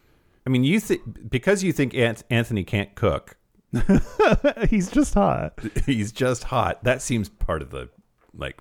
[0.47, 3.36] I mean, you think because you think Ant- Anthony can't cook,
[4.70, 5.59] He's just hot.
[5.86, 6.82] he's just hot.
[6.84, 7.89] That seems part of the
[8.34, 8.59] like.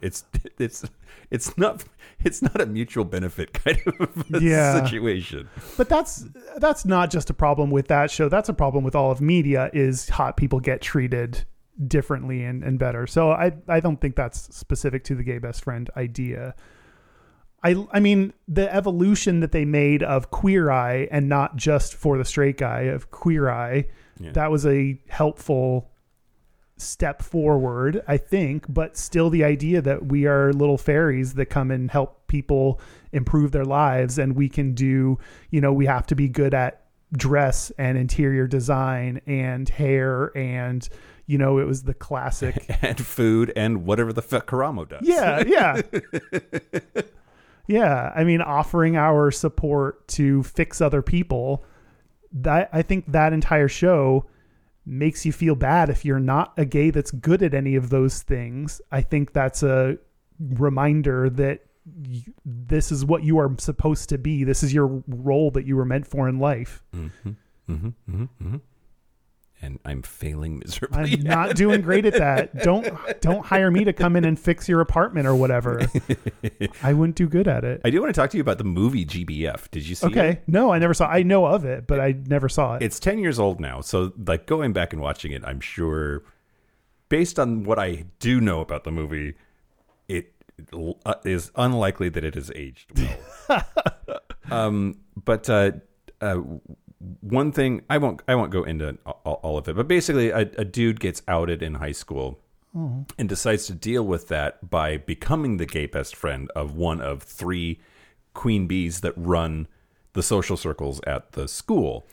[0.00, 0.24] It's
[0.58, 0.84] it's
[1.30, 1.84] it's not
[2.24, 4.82] it's not a mutual benefit kind of Yeah.
[4.84, 5.48] situation.
[5.76, 6.24] But that's
[6.56, 8.28] that's not just a problem with that show.
[8.28, 9.70] That's a problem with all of media.
[9.72, 11.44] Is hot people get treated
[11.86, 13.06] differently and, and better.
[13.06, 16.54] So I I don't think that's specific to the gay best friend idea.
[17.62, 22.18] I I mean the evolution that they made of Queer Eye and not just for
[22.18, 23.86] the straight guy of Queer Eye,
[24.18, 24.32] Yeah.
[24.32, 25.90] that was a helpful
[26.76, 31.70] step forward, I think, but still the idea that we are little fairies that come
[31.70, 32.80] and help people
[33.12, 35.18] improve their lives and we can do,
[35.50, 40.88] you know, we have to be good at dress and interior design and hair and
[41.30, 45.06] you know, it was the classic and food and whatever the fuck Karamo does.
[45.06, 45.80] yeah, yeah.
[47.68, 51.64] yeah, I mean offering our support to fix other people.
[52.32, 54.26] That I think that entire show
[54.84, 58.22] makes you feel bad if you're not a gay that's good at any of those
[58.22, 58.80] things.
[58.90, 59.98] I think that's a
[60.40, 61.60] reminder that
[62.44, 64.42] this is what you are supposed to be.
[64.42, 66.82] This is your role that you were meant for in life.
[66.92, 67.28] Mm-hmm,
[67.68, 68.56] mm-hmm, mm-hmm, mm-hmm.
[69.62, 71.12] And I'm failing miserably.
[71.12, 72.54] I'm not doing great at that.
[72.62, 72.88] Don't
[73.20, 75.82] don't hire me to come in and fix your apartment or whatever.
[76.82, 77.82] I wouldn't do good at it.
[77.84, 79.70] I do want to talk to you about the movie GBF.
[79.70, 80.10] Did you see it?
[80.10, 80.40] Okay.
[80.46, 81.08] No, I never saw.
[81.08, 82.82] I know of it, but I never saw it.
[82.82, 83.80] It's 10 years old now.
[83.82, 86.22] So, like, going back and watching it, I'm sure,
[87.08, 89.34] based on what I do know about the movie,
[90.08, 90.32] it
[91.04, 92.98] uh, is unlikely that it has aged
[93.48, 93.64] well.
[94.50, 95.72] um, but uh,
[96.20, 96.40] uh,
[97.20, 100.40] one thing I won't I won't go into all, all of it, but basically, a,
[100.58, 102.38] a dude gets outed in high school
[103.18, 107.22] and decides to deal with that by becoming the gay best friend of one of
[107.22, 107.80] three
[108.32, 109.66] queen bees that run
[110.12, 112.06] the social circles at the school.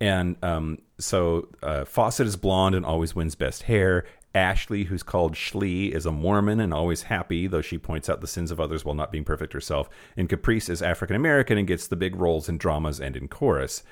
[0.00, 4.04] And um, so uh, Fawcett is blonde and always wins best hair.
[4.34, 8.26] Ashley, who's called Schlee, is a Mormon and always happy, though she points out the
[8.26, 9.88] sins of others while not being perfect herself.
[10.16, 13.82] And Caprice is African American and gets the big roles in dramas and in chorus.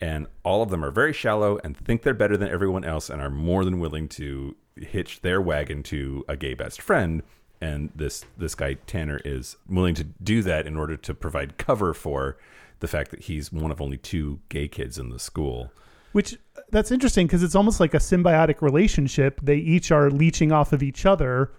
[0.00, 3.20] And all of them are very shallow and think they're better than everyone else and
[3.20, 7.22] are more than willing to hitch their wagon to a gay best friend.
[7.60, 11.92] And this this guy Tanner is willing to do that in order to provide cover
[11.92, 12.38] for
[12.78, 15.70] the fact that he's one of only two gay kids in the school.
[16.12, 16.38] Which
[16.70, 19.40] that's interesting because it's almost like a symbiotic relationship.
[19.42, 21.52] They each are leeching off of each other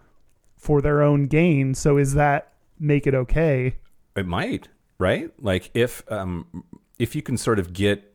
[0.58, 1.76] for their own gain.
[1.76, 3.76] So is that make it okay?
[4.16, 5.32] It might, right?
[5.40, 6.66] Like if um
[6.98, 8.11] if you can sort of get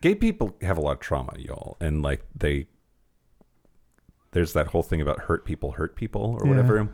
[0.00, 2.66] gay people have a lot of trauma, y'all, and like they
[4.32, 6.50] there's that whole thing about hurt people hurt people or Yeah.
[6.50, 6.88] whatever.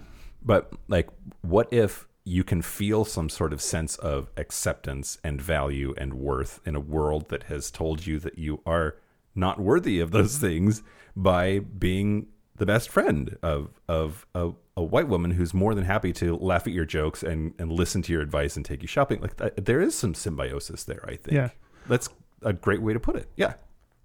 [0.44, 1.08] But like
[1.42, 6.60] what if you can feel some sort of sense of acceptance and value and worth
[6.64, 8.96] in a world that has told you that you are
[9.34, 10.46] not worthy of those mm-hmm.
[10.46, 10.82] things
[11.16, 16.12] by being the best friend of of a, a white woman who's more than happy
[16.12, 19.20] to laugh at your jokes and and listen to your advice and take you shopping
[19.20, 21.50] like there is some symbiosis there i think Yeah.
[21.88, 22.08] that's
[22.44, 23.28] a great way to put it.
[23.36, 23.54] Yeah.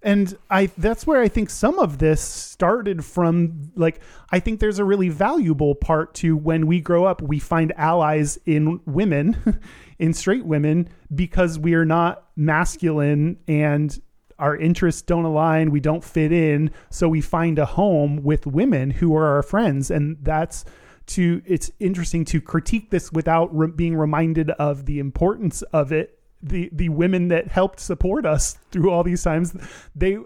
[0.00, 4.78] And i that's where i think some of this started from like i think there's
[4.78, 9.60] a really valuable part to when we grow up we find allies in women
[9.98, 14.00] in straight women because we are not masculine and
[14.38, 16.70] our interests don't align we don't fit in.
[16.90, 19.90] So we find a home with women who are our friends.
[19.90, 20.64] And that's
[21.06, 26.17] to it's interesting to critique this without re- being reminded of the importance of it
[26.42, 29.54] the the women that helped support us through all these times
[29.94, 30.20] they uh,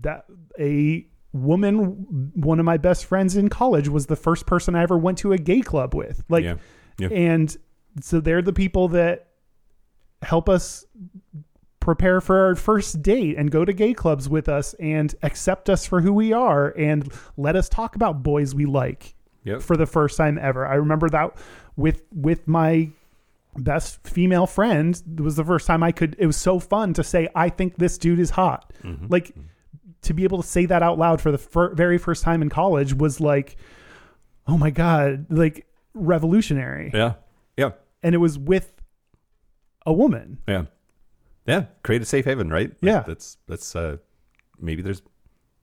[0.00, 0.24] that
[0.58, 4.98] a woman one of my best friends in college was the first person I ever
[4.98, 6.56] went to a gay club with like Yeah.
[6.98, 7.08] Yeah.
[7.08, 7.56] and
[8.00, 9.28] so they're the people that
[10.22, 10.84] help us
[11.80, 15.84] prepare for our first date and go to gay clubs with us and accept us
[15.84, 19.14] for who we are and let us talk about boys we like
[19.44, 19.62] Yep.
[19.62, 20.64] for the first time ever.
[20.64, 21.36] I remember that
[21.74, 22.90] with with my
[23.56, 26.16] best female friend was the first time I could.
[26.18, 28.72] It was so fun to say, I think this dude is hot.
[28.82, 29.06] Mm-hmm.
[29.08, 29.34] Like
[30.02, 32.48] to be able to say that out loud for the fir- very first time in
[32.48, 33.56] college was like,
[34.46, 36.90] oh my god, like revolutionary.
[36.94, 37.14] Yeah.
[37.56, 37.72] Yeah.
[38.02, 38.72] And it was with
[39.86, 40.38] a woman.
[40.48, 40.64] Yeah.
[41.46, 41.66] Yeah.
[41.82, 42.70] Create a safe haven, right?
[42.70, 43.00] Like, Yeah.
[43.06, 43.98] That's that's uh
[44.58, 45.02] maybe there's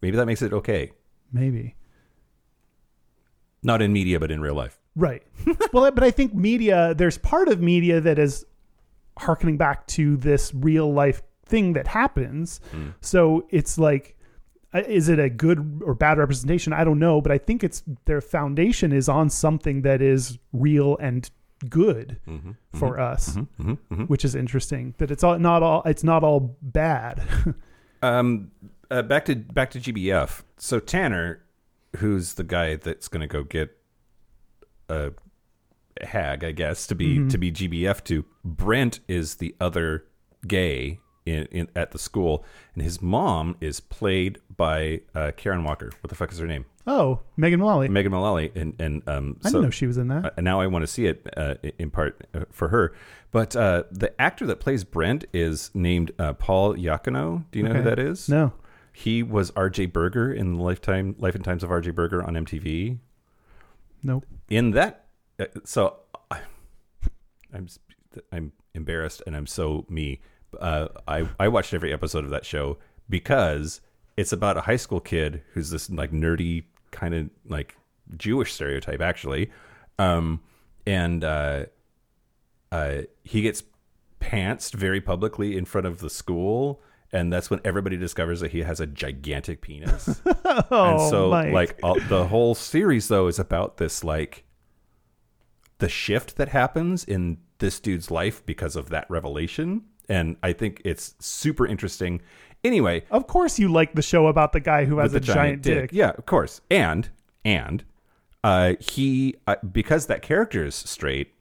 [0.02, 0.92] maybe that makes it okay.
[1.32, 1.76] Maybe.
[3.62, 4.80] Not in media, but in real life.
[5.00, 5.24] Right.
[5.74, 8.46] well, but I think media, there's part of media that is
[9.18, 12.60] harkening back to this real life thing that happens.
[13.02, 14.18] So it's like,
[14.74, 16.74] uh, is it a good or bad representation?
[16.74, 20.96] I don't know, but I think it's their foundation is on something that is real
[20.98, 21.30] and
[21.70, 22.20] good
[22.74, 23.38] for us,
[24.08, 24.94] which is interesting.
[25.00, 27.24] That it's all not all it's not all bad.
[28.02, 28.52] Um
[28.90, 30.44] uh, back to back to GBF.
[30.58, 31.44] So Tanner,
[31.98, 33.76] who's the guy that's going to go get
[34.90, 35.14] a
[36.02, 38.26] hag, I guess, to be to be GBF to.
[38.44, 40.06] Brent is the other
[40.48, 45.92] gay in, in at the school, and his mom is played by uh, Karen Walker.
[46.02, 46.66] What the fuck is her name?
[46.88, 47.88] oh, Megan Mullally.
[47.88, 49.38] Megan Mullally, and and um.
[49.44, 50.34] I so, didn't know she was in that.
[50.38, 52.94] uh, now I want to see it uh, in part uh, for her.
[53.32, 57.46] But uh, the actor that plays Brent is named uh, Paul Iacono.
[57.52, 58.28] Do you know who that is?
[58.28, 58.54] no.
[58.92, 59.86] He was R.J.
[59.86, 61.92] Berger in the Lifetime Life and Times of R.J.
[61.92, 62.98] Berger on MTV.
[64.04, 64.26] Nope.
[64.50, 65.06] In that,
[65.40, 65.98] uh, so
[67.54, 67.68] I'm
[68.32, 70.22] I'm embarrassed and I'm so me.
[70.60, 72.78] Uh, I I watched every episode of that show
[73.10, 73.82] because
[74.18, 77.76] it's about a high school kid who's this like nerdy kind of like
[78.18, 79.52] Jewish stereotype actually,
[79.98, 80.42] um,
[80.86, 81.66] and uh,
[82.72, 83.64] uh, he gets
[84.20, 86.82] pantsed very publicly in front of the school.
[87.12, 90.22] And that's when everybody discovers that he has a gigantic penis.
[90.72, 91.54] Oh, and so Mike.
[91.54, 94.46] like all, the whole series though is about this like
[95.78, 100.82] the shift that happens in this dude's life because of that revelation and i think
[100.86, 102.20] it's super interesting
[102.64, 105.62] anyway Of course, you like the show about the guy who has a the giant,
[105.62, 105.92] dick.
[105.94, 107.10] yeah of course and
[107.46, 107.84] and
[108.44, 111.34] uh he uh, because that character is straight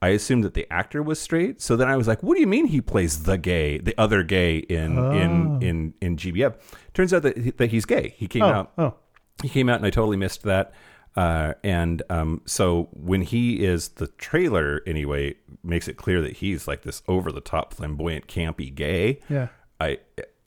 [0.00, 2.46] I assumed that the actor was straight, so then I was like, "What do you
[2.46, 6.54] mean he plays the gay, the other gay in in in in GBF?"
[6.94, 8.14] Turns out that he, that he's gay.
[8.16, 8.94] He came Oh, out oh,
[9.42, 10.72] he came out and I totally missed that.
[11.16, 15.34] Uh, and um, so when he is the trailer anyway
[15.64, 19.18] makes it clear that he's like this over the top flamboyant campy gay.
[19.28, 19.48] yeah.
[19.80, 19.98] I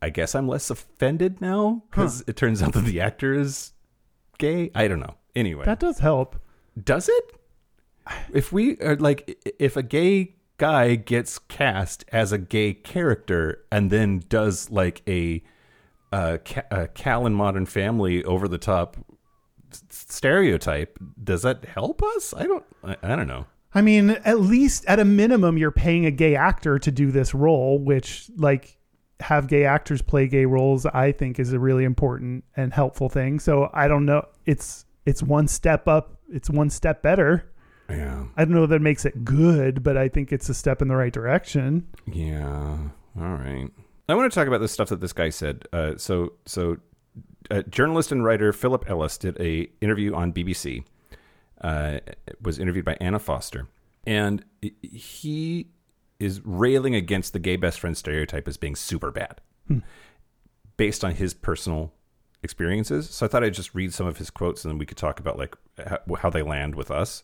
[0.01, 3.73] I guess I'm less offended now because it turns out that the actor is
[4.37, 4.71] gay.
[4.73, 5.15] I don't know.
[5.35, 6.37] Anyway, That does help.
[6.81, 7.33] does it?
[8.33, 13.89] If we are like, if a gay guy gets cast as a gay character and
[13.89, 15.43] then does like a,
[16.11, 16.37] uh,
[16.69, 18.97] a Cam in Modern Family over the top
[19.89, 22.33] stereotype, does that help us?
[22.33, 22.65] I don't.
[22.83, 23.45] I, I don't know.
[23.73, 27.33] I mean, at least at a minimum, you're paying a gay actor to do this
[27.33, 28.77] role, which like
[29.21, 30.85] have gay actors play gay roles.
[30.85, 33.39] I think is a really important and helpful thing.
[33.39, 34.27] So I don't know.
[34.45, 36.17] It's it's one step up.
[36.29, 37.50] It's one step better.
[37.91, 38.25] Yeah.
[38.37, 40.95] I don't know that makes it good, but I think it's a step in the
[40.95, 41.87] right direction.
[42.05, 42.77] Yeah.
[43.19, 43.69] All right.
[44.07, 45.67] I want to talk about the stuff that this guy said.
[45.71, 46.77] Uh, so, so,
[47.49, 50.83] uh, journalist and writer Philip Ellis did a interview on BBC.
[51.61, 51.99] Uh,
[52.41, 53.67] was interviewed by Anna Foster,
[54.07, 54.43] and
[54.81, 55.67] he
[56.19, 59.41] is railing against the gay best friend stereotype as being super bad,
[60.75, 61.93] based on his personal
[62.41, 63.09] experiences.
[63.11, 65.19] So I thought I'd just read some of his quotes, and then we could talk
[65.19, 67.23] about like how, how they land with us.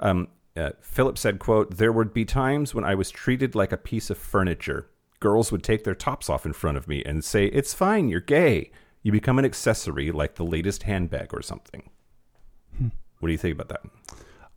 [0.00, 3.76] Um, uh, Philip said, "quote There would be times when I was treated like a
[3.76, 4.88] piece of furniture.
[5.20, 8.20] Girls would take their tops off in front of me and say, "It's fine, you're
[8.20, 8.70] gay.
[9.02, 11.90] You become an accessory like the latest handbag or something."
[13.18, 13.80] What do you think about that?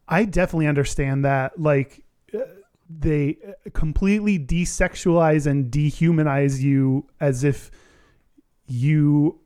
[0.07, 1.59] I definitely understand that.
[1.59, 2.39] Like, uh,
[2.89, 7.71] they uh, completely desexualize and dehumanize you as if
[8.67, 9.39] you,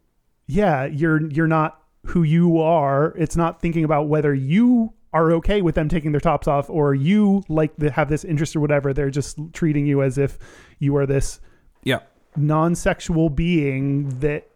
[0.48, 3.14] yeah, you're you're not who you are.
[3.18, 6.93] It's not thinking about whether you are okay with them taking their tops off or
[6.95, 8.93] you like to have this interest or whatever.
[8.93, 10.39] They're just treating you as if
[10.80, 11.39] you are this
[11.84, 11.99] Yeah,
[12.36, 14.49] non-sexual being that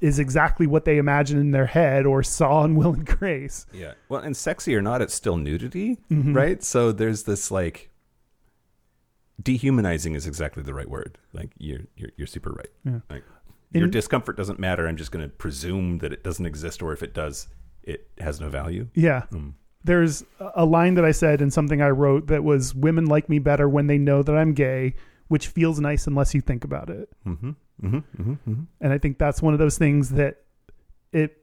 [0.00, 3.66] is exactly what they imagine in their head or saw in Will and Grace.
[3.72, 3.94] yeah.
[4.08, 6.34] Well, and sexy or not, it's still nudity, mm-hmm.
[6.34, 6.62] right?
[6.62, 7.90] So there's this like
[9.42, 11.18] dehumanizing is exactly the right word.
[11.32, 12.68] Like you're you're, you're super right.
[12.84, 13.00] Yeah.
[13.10, 13.24] Like
[13.72, 14.86] your discomfort doesn't matter.
[14.86, 17.48] I'm just going to presume that it doesn't exist, or if it does,
[17.82, 18.88] it has no value.
[18.94, 19.24] Yeah.
[19.30, 19.52] Mm.
[19.86, 23.38] There's a line that I said in something I wrote that was women like me
[23.38, 24.94] better when they know that I'm gay,
[25.28, 27.08] which feels nice unless you think about it.
[27.24, 27.50] Mm-hmm.
[27.82, 27.96] Mm-hmm.
[27.96, 28.32] Mm-hmm.
[28.32, 28.62] mm-hmm.
[28.80, 30.42] And I think that's one of those things that
[31.12, 31.38] it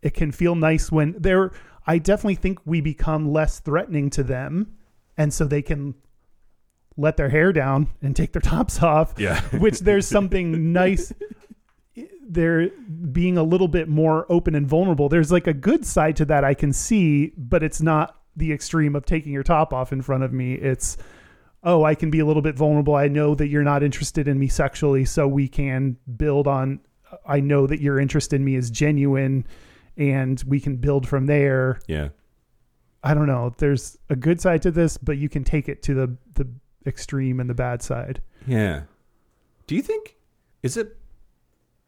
[0.00, 1.50] it can feel nice when they're
[1.86, 4.76] I definitely think we become less threatening to them
[5.16, 5.94] and so they can
[6.96, 9.14] let their hair down and take their tops off.
[9.18, 9.40] Yeah.
[9.58, 11.12] which there's something nice.
[12.28, 15.08] They're being a little bit more open and vulnerable.
[15.08, 18.94] There's like a good side to that I can see, but it's not the extreme
[18.94, 20.54] of taking your top off in front of me.
[20.54, 20.96] It's
[21.64, 22.94] oh, I can be a little bit vulnerable.
[22.94, 26.80] I know that you're not interested in me sexually, so we can build on.
[27.10, 29.46] Uh, I know that your interest in me is genuine,
[29.96, 31.80] and we can build from there.
[31.86, 32.10] Yeah.
[33.02, 33.54] I don't know.
[33.58, 36.48] There's a good side to this, but you can take it to the the
[36.86, 38.22] extreme and the bad side.
[38.46, 38.82] Yeah.
[39.66, 40.16] Do you think
[40.62, 40.96] is it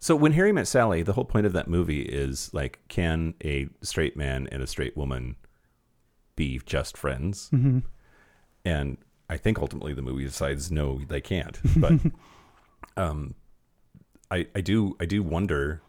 [0.01, 3.69] so when Harry met Sally, the whole point of that movie is like can a
[3.83, 5.37] straight man and a straight woman
[6.37, 7.51] be just friends?
[7.53, 7.81] Mm-hmm.
[8.65, 8.97] And
[9.29, 11.61] I think ultimately the movie decides no, they can't.
[11.77, 12.01] But
[12.97, 13.35] um
[14.31, 15.83] I I do I do wonder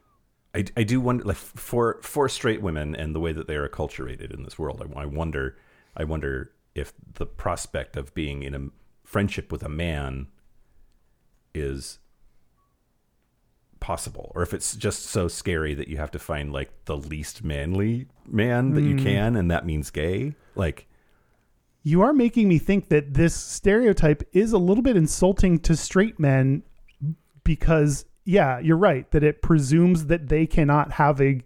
[0.53, 3.67] I, I do wonder like for for straight women and the way that they are
[3.67, 5.55] acculturated in this world I, I wonder
[5.95, 8.67] I wonder if the prospect of being in a
[9.05, 10.27] friendship with a man
[11.53, 11.99] is
[13.81, 17.43] possible or if it's just so scary that you have to find like the least
[17.43, 20.87] manly man that you can and that means gay like
[21.83, 26.19] You are making me think that this stereotype is a little bit insulting to straight
[26.19, 26.61] men
[27.43, 31.41] because, yeah, you're right, that it presumes that they cannot have a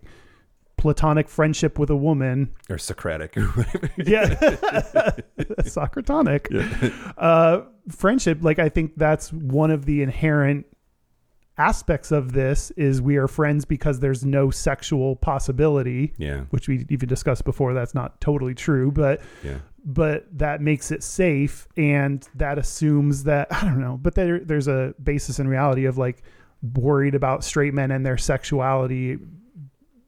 [0.78, 2.54] platonic friendship with a woman.
[2.70, 3.34] or socratic
[3.98, 4.26] Yeah.
[5.64, 6.94] Socratonic.
[7.18, 10.66] Uh, friendship, like, I think that's one of the inherent
[11.58, 16.41] aspects of this is we are friends because there's no sexual possibility yeah.
[16.49, 17.74] which we even discussed before.
[17.74, 19.60] That's not totally true but yeah.
[19.86, 24.68] but that makes it safe and that assumes that I don't know, but there there's
[24.68, 26.24] a basis in reality of like
[26.74, 29.18] worried about straight men and their sexuality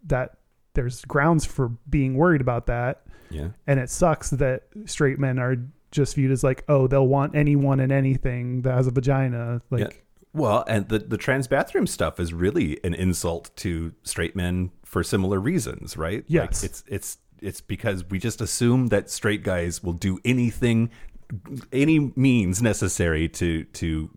[0.08, 0.38] that
[0.74, 3.04] there's grounds for being worried about that.
[3.30, 3.50] Yeah.
[3.66, 5.58] And it sucks that straight men are
[5.92, 9.80] just viewed as like oh they'll want anyone and anything that has a vagina like
[9.82, 9.98] Yeah.
[10.34, 15.04] Well, and the the trans bathroom stuff is really an insult to straight men for
[15.04, 16.24] similar reasons, right?
[16.28, 16.62] Yes.
[16.62, 20.90] Like it's it's it's because we just assume that straight guys will do anything
[21.72, 24.10] any means necessary to to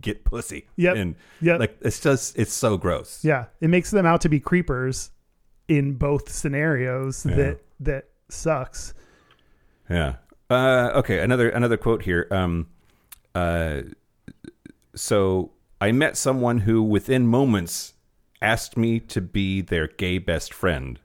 [0.00, 0.66] get pussy.
[0.76, 0.96] Yep.
[0.96, 1.60] And Yep.
[1.60, 3.24] like it's just it's so gross.
[3.24, 5.10] yeah it makes them out to be creepers
[5.68, 8.94] in both scenarios that that sucks
[9.90, 10.16] Yeah.
[10.48, 11.18] Uh, okay.
[11.20, 12.26] Another another quote here.
[12.30, 12.68] Um,
[13.34, 13.82] uh,
[14.96, 17.94] so I met someone who, within moments,
[18.40, 20.98] asked me to be their gay best friend.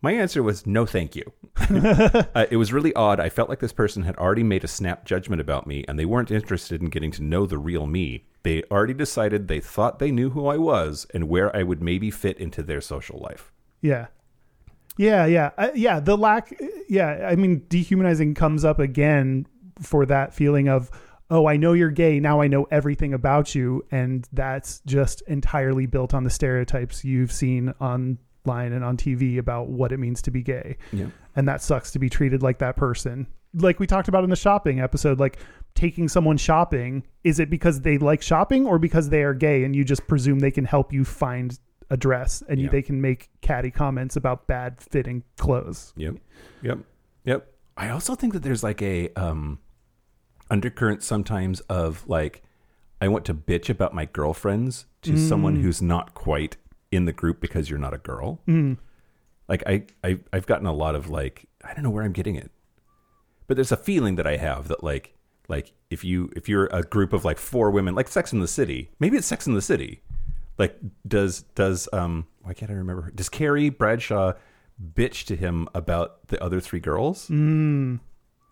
[0.00, 1.32] My answer was no, thank you.
[1.56, 3.20] uh, it was really odd.
[3.20, 6.04] I felt like this person had already made a snap judgment about me, and they
[6.04, 8.26] weren't interested in getting to know the real me.
[8.42, 12.10] They already decided they thought they knew who I was and where I would maybe
[12.10, 13.50] fit into their social life.
[13.80, 14.08] Yeah.
[14.96, 15.50] Yeah, yeah.
[15.56, 16.54] Uh, yeah, the lack
[16.88, 19.46] yeah, I mean dehumanizing comes up again
[19.80, 20.90] for that feeling of
[21.30, 25.86] oh, I know you're gay, now I know everything about you and that's just entirely
[25.86, 28.18] built on the stereotypes you've seen online
[28.72, 30.76] and on TV about what it means to be gay.
[30.92, 31.06] Yeah.
[31.36, 33.26] And that sucks to be treated like that person.
[33.54, 35.38] Like we talked about in the shopping episode, like
[35.74, 39.74] taking someone shopping, is it because they like shopping or because they are gay and
[39.74, 41.58] you just presume they can help you find
[41.90, 42.72] a dress and you, Yeah.
[42.72, 45.92] they can make catty comments about bad fitting clothes.
[45.96, 46.16] Yep.
[46.62, 46.78] Yep.
[47.24, 47.46] Yep.
[47.76, 49.58] I also think that there's like a um
[50.50, 52.42] undercurrent sometimes of like
[53.00, 56.56] I want to bitch about my girlfriends to someone who's not quite
[56.90, 58.40] in the group because you're not a girl.
[59.48, 62.36] Like I, I I've gotten a lot of like I don't know where I'm getting
[62.36, 62.50] it.
[63.46, 65.14] But there's a feeling that I have that like
[65.48, 68.48] like if you if you're a group of like four women like Sex in the
[68.48, 70.00] City, maybe it's Sex in the City.
[70.56, 73.12] Like does does um why can't I remember?
[73.14, 74.32] Does Carrie Bradshaw
[74.94, 77.28] bitch to him about the other three girls?
[77.28, 78.00] Mm.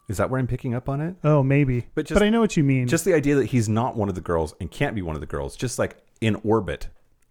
[0.09, 1.17] Is that where I'm picking up on it?
[1.25, 1.87] Oh, maybe.
[1.95, 2.87] But just, But, I know what you mean.
[2.87, 5.21] Just the idea that he's not one of the girls and can't be one of
[5.21, 6.89] the girls, just like in orbit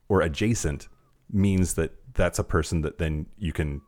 [0.09, 0.87] or adjacent,
[1.31, 3.81] means that that's a person that then you can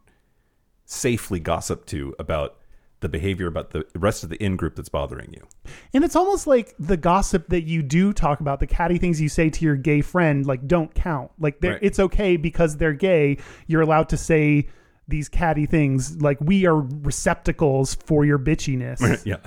[0.86, 2.58] safely gossip to about
[3.00, 5.46] the behavior about the rest of the in group that's bothering you.
[5.94, 9.28] And it's almost like the gossip that you do talk about, the catty things you
[9.28, 11.32] say to your gay friend, like don't count.
[11.38, 11.80] Like Right.
[11.82, 13.40] it's okay because they're gay.
[13.68, 14.68] You're allowed to say
[15.08, 16.22] these catty things.
[16.22, 19.00] Like we are receptacles for your bitchiness.
[19.26, 19.38] Yeah.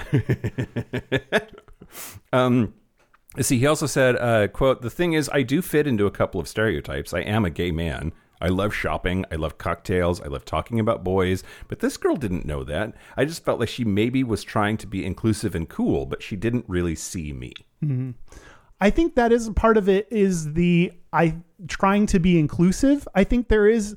[2.32, 2.74] um,
[3.40, 3.58] see.
[3.58, 6.48] He also said, uh, "quote The thing is, I do fit into a couple of
[6.48, 7.12] stereotypes.
[7.14, 8.12] I am a gay man.
[8.40, 9.24] I love shopping.
[9.32, 10.20] I love cocktails.
[10.20, 11.42] I love talking about boys.
[11.68, 12.94] But this girl didn't know that.
[13.16, 16.36] I just felt like she maybe was trying to be inclusive and cool, but she
[16.36, 17.52] didn't really see me.
[18.80, 21.36] I think that is part of it is the I
[21.68, 23.08] trying to be inclusive.
[23.14, 23.96] I think there is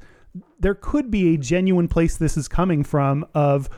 [0.59, 3.69] there could be a genuine place this is coming from of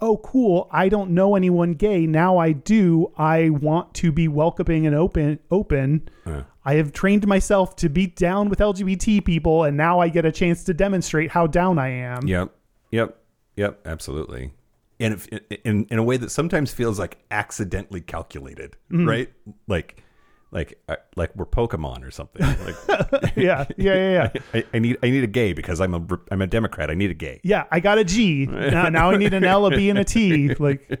[0.00, 2.06] oh, cool, I don't know anyone gay.
[2.06, 3.12] Now I do.
[3.16, 5.38] I want to be welcoming and open.
[5.50, 6.08] Open.
[6.26, 6.42] Yeah.
[6.64, 10.32] I have trained myself to be down with LGBT people, and now I get a
[10.32, 12.26] chance to demonstrate how down I am.
[12.26, 12.52] Yep.
[12.90, 13.18] Yep.
[13.56, 13.80] Yep.
[13.86, 14.52] Absolutely.
[14.98, 15.28] And if,
[15.64, 19.08] in in a way that sometimes feels like accidentally calculated, mm-hmm.
[19.08, 19.32] right?
[19.66, 20.02] Like,
[20.50, 20.78] like,
[21.16, 22.42] like we're Pokemon or something.
[22.64, 22.76] Like,
[23.36, 24.42] yeah, yeah, yeah, yeah.
[24.54, 26.90] I, I need I need a gay because I'm a I'm a Democrat.
[26.90, 27.40] I need a gay.
[27.44, 28.46] Yeah, I got a G.
[28.46, 30.54] Now, now I need an L, a B, and a T.
[30.54, 31.00] Like,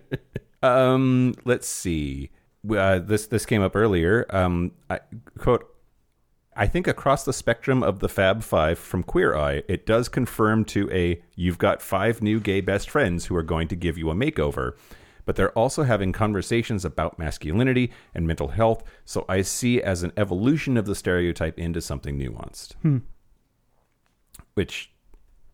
[0.62, 2.30] Um, let's see.
[2.68, 4.26] Uh, this this came up earlier.
[4.30, 5.00] Um, I,
[5.38, 5.72] quote.
[6.58, 10.64] I think across the spectrum of the Fab Five from Queer Eye, it does confirm
[10.66, 14.08] to a you've got five new gay best friends who are going to give you
[14.08, 14.72] a makeover.
[15.26, 20.12] But they're also having conversations about masculinity and mental health, so I see as an
[20.16, 22.74] evolution of the stereotype into something nuanced.
[24.54, 24.92] Which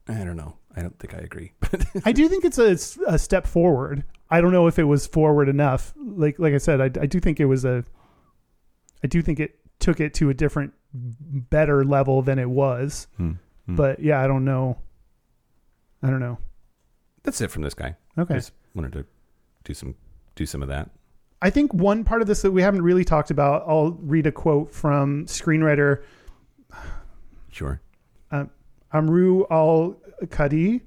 [0.08, 0.56] I don't know.
[0.76, 1.52] I don't think I agree.
[2.04, 4.04] I do think it's a, it's a step forward.
[4.30, 5.92] I don't know if it was forward enough.
[5.96, 7.84] Like, like I said, I, I do think it was a.
[9.04, 13.08] I do think it took it to a different, better level than it was.
[13.16, 13.32] Hmm.
[13.66, 14.78] But yeah, I don't know.
[16.02, 16.38] I don't know.
[17.22, 17.96] That's it from this guy.
[18.18, 18.34] Okay.
[18.34, 19.06] Just wanted to
[19.64, 19.94] do some
[20.34, 20.90] do some of that.
[21.40, 23.64] I think one part of this that we haven't really talked about.
[23.66, 26.02] I'll read a quote from screenwriter
[27.50, 27.80] Sure.
[28.30, 28.50] um,
[28.92, 30.80] Amru Al Qadi,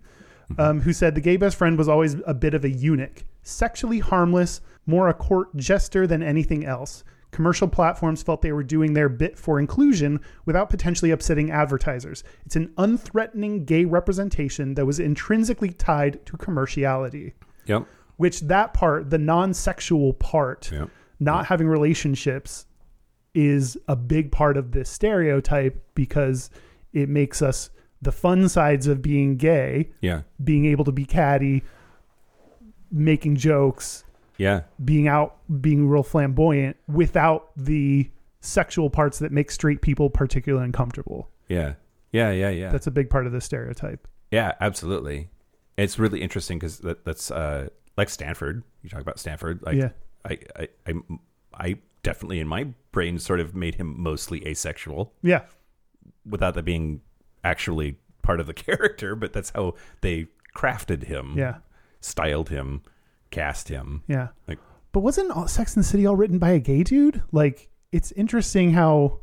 [0.57, 3.99] um, who said the gay best friend was always a bit of a eunuch, sexually
[3.99, 7.03] harmless, more a court jester than anything else.
[7.31, 12.23] Commercial platforms felt they were doing their bit for inclusion without potentially upsetting advertisers.
[12.45, 17.33] It's an unthreatening gay representation that was intrinsically tied to commerciality.
[17.65, 17.85] Yep.
[18.17, 20.71] Which that part, the non-sexual part,
[21.19, 22.65] not having relationships
[23.33, 26.49] is a big part of this stereotype because
[26.93, 27.69] it makes us
[28.01, 30.21] the fun sides of being gay, Yeah.
[30.43, 31.63] being able to be catty,
[32.91, 34.03] making jokes,
[34.37, 34.61] Yeah.
[34.83, 38.09] being out, being real flamboyant without the
[38.41, 41.29] sexual parts that make straight people particularly uncomfortable.
[41.47, 41.73] Yeah.
[42.11, 42.31] Yeah.
[42.31, 42.49] Yeah.
[42.49, 42.71] Yeah.
[42.71, 44.07] That's a big part of the stereotype.
[44.31, 44.53] yeah.
[44.61, 45.29] Absolutely.
[45.77, 48.63] It's really interesting because that, that's uh, like Stanford.
[48.83, 49.61] You talk about Stanford.
[49.63, 49.89] Like, Yeah.
[50.25, 50.93] I, I, I,
[51.53, 55.43] I definitely in my brain sort of made him mostly asexual Yeah.
[56.25, 57.01] without that being
[57.43, 61.35] actually part of the character, but that's how they crafted him.
[61.37, 61.57] Yeah.
[62.01, 62.81] Styled him,
[63.31, 64.03] cast him.
[64.07, 64.29] Yeah.
[64.47, 64.59] Like,
[64.91, 67.21] But wasn't all- Sex and the City all written by a gay dude?
[67.31, 69.19] Like, it's interesting how.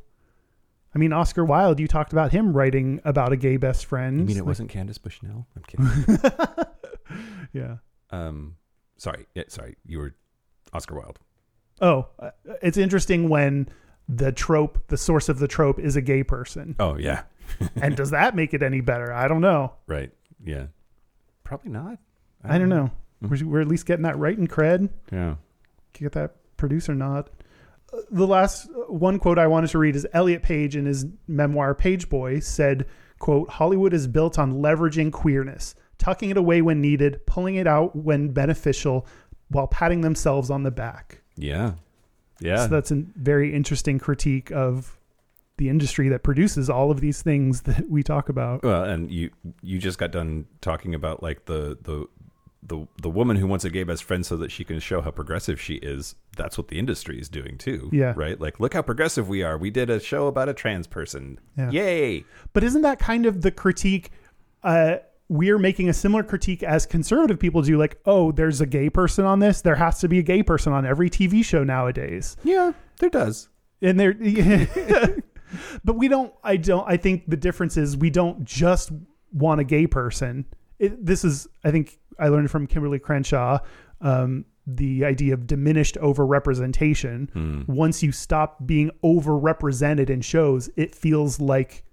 [0.94, 4.20] I mean, Oscar Wilde, you talked about him writing about a gay best friend.
[4.20, 5.46] you mean it Like, wasn't Candace Bushnell?
[5.56, 6.18] I'm kidding.
[7.52, 7.76] Yeah.
[8.10, 8.56] um,
[9.02, 9.26] sorry.
[9.34, 9.76] Yeah, sorry.
[9.84, 10.14] You were
[10.72, 11.18] Oscar Wilde.
[11.80, 12.30] Oh, uh,
[12.62, 13.68] it's interesting when
[14.08, 16.76] the trope, the source of the trope, is a gay person.
[16.78, 17.22] Oh, yeah.
[17.76, 19.12] and does that make it any better?
[19.12, 19.72] I don't know.
[19.86, 20.12] Right.
[20.44, 20.66] Yeah.
[21.44, 21.98] Probably not.
[22.44, 22.90] I don't know.
[23.20, 24.90] We're, we're at least getting that right in cred.
[25.10, 25.36] Yeah.
[25.92, 27.30] Get that producer nod.
[27.92, 31.06] Uh, The last uh, one quote I wanted to read is Elliot Page in his
[31.26, 32.86] memoir Pageboy said,
[33.18, 37.94] quote, Hollywood is built on leveraging queerness, tucking it away when needed, pulling it out
[37.94, 39.06] when beneficial,
[39.48, 41.22] while patting themselves on the back.
[41.36, 41.74] Yeah.
[42.40, 42.64] Yeah.
[42.64, 44.98] So that's a very interesting critique of
[45.58, 48.64] the industry that produces all of these things that we talk about.
[48.64, 49.30] well, and you
[49.62, 52.06] you just got done talking about like the the
[52.64, 55.12] the the woman who wants a gay best friend so that she can show how
[55.12, 56.16] progressive she is.
[56.36, 57.90] That's what the industry is doing too.
[57.92, 58.12] Yeah.
[58.16, 58.40] Right.
[58.40, 59.56] Like, look how progressive we are.
[59.56, 61.38] We did a show about a trans person.
[61.56, 61.70] Yeah.
[61.70, 62.24] Yay.
[62.52, 64.10] But isn't that kind of the critique?
[64.64, 64.96] Uh,
[65.28, 67.78] we're making a similar critique as conservative people do.
[67.78, 69.62] Like, oh, there's a gay person on this.
[69.62, 72.36] There has to be a gay person on every TV show nowadays.
[72.44, 72.72] Yeah.
[72.98, 73.48] There does.
[73.80, 74.14] And there,
[75.84, 76.32] but we don't.
[76.44, 76.84] I don't.
[76.88, 78.92] I think the difference is we don't just
[79.32, 80.44] want a gay person.
[80.78, 83.58] It, this is, I think, I learned from Kimberly Crenshaw.
[84.00, 87.66] Um, the idea of diminished overrepresentation.
[87.66, 91.84] Once you stop being overrepresented in shows, it feels like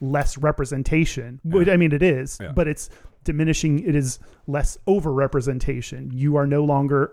[0.00, 1.40] less representation.
[1.44, 2.52] Which, I mean, it is, Yeah.
[2.52, 2.90] but it's
[3.24, 3.80] diminishing.
[3.80, 6.10] It is less overrepresentation.
[6.12, 7.12] You are no longer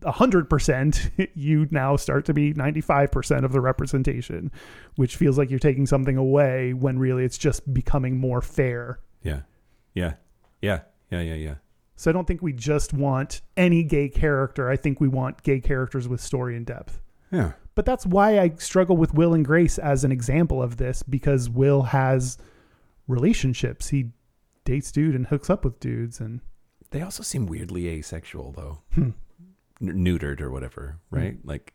[0.00, 1.10] 100%.
[1.34, 4.50] You now start to be 95% of the representation,
[4.96, 9.00] which feels like you're taking something away when really it's just becoming more fair.
[9.22, 9.40] Yeah.
[9.94, 10.14] Yeah.
[10.60, 10.80] Yeah.
[11.10, 11.20] Yeah.
[11.20, 11.34] Yeah.
[11.34, 11.54] Yeah.
[11.96, 14.68] So I don't think we just want any gay character.
[14.68, 17.00] I think we want gay characters with story and depth.
[17.30, 17.52] Yeah.
[17.74, 21.48] But that's why I struggle with Will and Grace as an example of this because
[21.48, 22.36] Will has
[23.08, 23.88] relationships.
[23.88, 24.10] He
[24.64, 26.40] dates dude and hooks up with dudes and
[26.90, 28.78] They also seem weirdly asexual though.
[28.94, 29.10] Hmm.
[29.80, 31.36] N- neutered or whatever, right?
[31.44, 31.72] Like,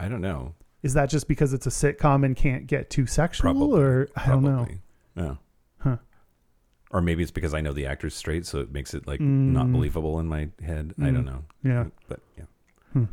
[0.00, 0.54] I don't know.
[0.82, 3.80] is that just because it's a sitcom and can't get too sexual Probably.
[3.80, 4.66] or I don't know.
[5.14, 5.36] Probably.
[5.84, 5.96] Yeah.
[6.90, 9.70] or maybe it's because I know the actor's straight, so it makes it like not
[9.72, 10.94] believable in my head.
[11.00, 11.44] I don't know.
[11.64, 11.70] Mm.
[11.70, 11.84] Yeah.
[12.08, 13.04] but yeah.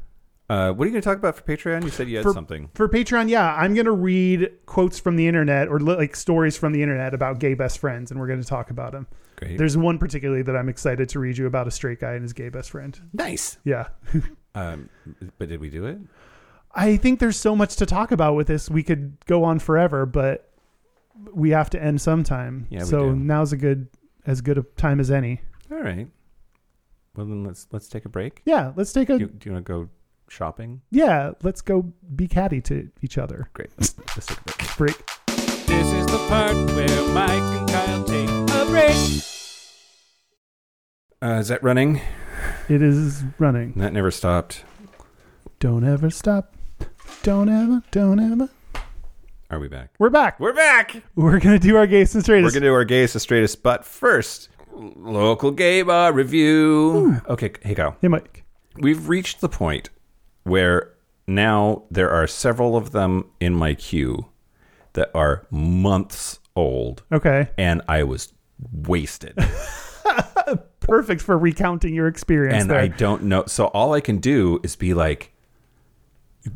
[0.48, 1.84] Uh, what are you going to talk about for Patreon?
[1.84, 2.70] You said you had For- something.
[2.76, 6.56] For Patreon, yeah, I'm going to read quotes from the internet or li- like stories
[6.58, 9.08] from the internet about gay best friends, and we're going to talk about them.
[9.38, 9.58] Great.
[9.58, 12.32] There's one particularly that I'm excited to read you about a straight guy and his
[12.34, 13.00] gay best friend.
[13.14, 13.58] nice.
[13.64, 13.88] Yeah.
[14.58, 14.90] Um,
[15.38, 15.98] but did we do it?
[16.74, 18.70] I think there's so much to talk about with this.
[18.70, 20.50] We could go on forever, but
[21.34, 22.66] we have to end sometime.
[22.70, 23.16] Yeah, so do.
[23.18, 23.90] now's a good
[24.26, 25.42] as good a time as any.
[25.70, 26.08] All right.
[27.18, 28.44] Well, then let's let's take a break.
[28.46, 29.90] Yeah, let's take a Do, do you want to go
[30.30, 30.82] shopping?
[30.92, 33.50] yeah, let's go be catty to each other.
[33.54, 33.70] Great.
[33.78, 34.78] Let's, let's take a break.
[34.78, 35.12] Break.
[35.66, 38.96] This is the part where Mike and Kyle take a break.
[41.22, 42.02] Uh, is that running?
[42.70, 43.74] It is running.
[43.78, 44.64] That never stopped.
[45.60, 46.54] Don't ever stop.
[47.24, 48.50] Don't ever, don't ever.
[49.50, 49.92] Are we back?
[50.00, 50.40] We're back.
[50.40, 51.04] We're back.
[51.16, 54.50] We're gonna do our gays and We're gonna do our gayest and straightest, but first,
[54.74, 57.22] local gay bar review.
[57.28, 57.96] Okay, hey Kyle.
[58.02, 58.44] Hey Mike.
[58.78, 59.90] We've reached the point
[60.46, 60.94] where
[61.28, 64.28] now there are several of them in my queue
[64.94, 67.50] that are months old, Okay.
[67.58, 68.32] and I was
[68.72, 69.38] wasted.
[70.80, 72.80] Perfect for recounting your experience and there.
[72.80, 73.44] I don't know.
[73.48, 75.34] So all I can do is be like,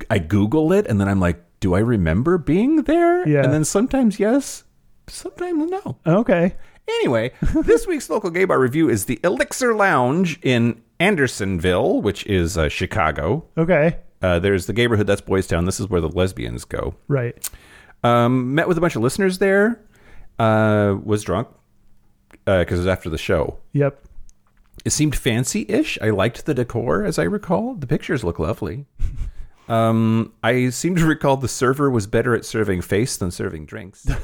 [0.10, 3.28] I Google it, and then I'm like, do I remember being there?
[3.28, 3.44] Yeah.
[3.44, 4.64] And then sometimes yes,
[5.07, 5.98] sometimes no.
[6.06, 6.56] okay.
[6.88, 12.57] Anyway, this week's local gay bar review is the Elixir Lounge in Andersonville, which is
[12.57, 13.45] uh, Chicago.
[13.57, 13.97] Okay.
[14.21, 15.65] Uh, there's the neighborhood that's Boystown.
[15.65, 16.95] This is where the lesbians go.
[17.07, 17.49] Right.
[18.03, 19.81] Um, met with a bunch of listeners there.
[20.38, 21.49] Uh, was drunk
[22.45, 23.57] because it was after the show.
[23.73, 24.01] Yep.
[24.85, 25.97] It seemed fancy-ish.
[26.01, 27.76] I liked the decor, as I recall.
[27.76, 28.85] The pictures look lovely.
[29.70, 34.08] Um, I seem to recall the server was better at serving face than serving drinks.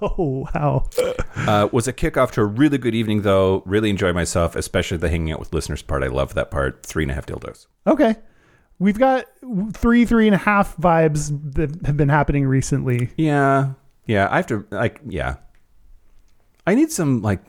[0.00, 0.88] Oh wow.
[1.36, 3.64] Uh, was a kickoff to a really good evening, though.
[3.66, 6.04] Really enjoyed myself, especially the hanging out with listeners part.
[6.04, 6.86] I love that part.
[6.86, 7.66] Three and a half dildos.
[7.86, 8.14] Okay.
[8.78, 9.26] We've got
[9.72, 13.10] three, three and a half vibes that have been happening recently.
[13.16, 13.72] Yeah,
[14.06, 14.28] yeah.
[14.30, 15.36] I have to like, yeah.
[16.66, 17.40] I need some like.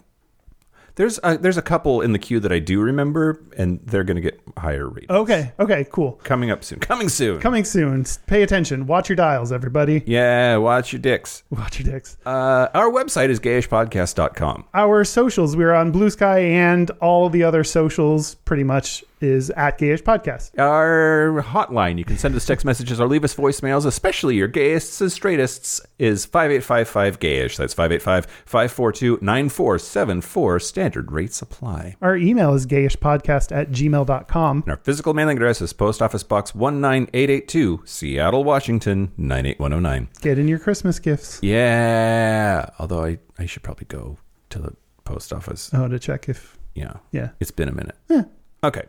[0.95, 4.15] There's a, there's a couple in the queue that I do remember, and they're going
[4.15, 5.09] to get higher ratings.
[5.09, 5.51] Okay.
[5.59, 5.85] Okay.
[5.91, 6.13] Cool.
[6.23, 6.79] Coming up soon.
[6.79, 7.39] Coming soon.
[7.39, 8.05] Coming soon.
[8.27, 8.85] Pay attention.
[8.85, 10.03] Watch your dials, everybody.
[10.05, 11.43] yeah, watch your dicks.
[11.49, 12.17] Watch your dicks.
[12.25, 14.65] Uh, our website is gayishpodcast.com.
[14.73, 15.55] Our socials.
[15.55, 18.35] We're on Bluesky and all the other socials.
[18.35, 20.51] Pretty much is at Gayish Podcast.
[20.59, 24.99] Our hotline, you can send us text messages or leave us voicemails, especially your gayists
[25.01, 27.55] and straightists, is 5855 gayish.
[27.57, 30.59] That's 585 542 9474.
[30.59, 31.95] Standard rates apply.
[32.01, 34.61] Our email is gayishpodcast at gmail.com.
[34.63, 40.09] And our physical mailing address is Post Office Box 19882, Seattle, Washington 98109.
[40.21, 41.39] Get in your Christmas gifts.
[41.41, 42.69] Yeah.
[42.79, 44.17] Although I, I should probably go
[44.49, 44.75] to the
[45.05, 45.69] post office.
[45.73, 46.93] Oh, to check if Yeah.
[47.11, 47.29] yeah.
[47.39, 47.95] It's been a minute.
[48.09, 48.23] Yeah.
[48.63, 48.83] Okay.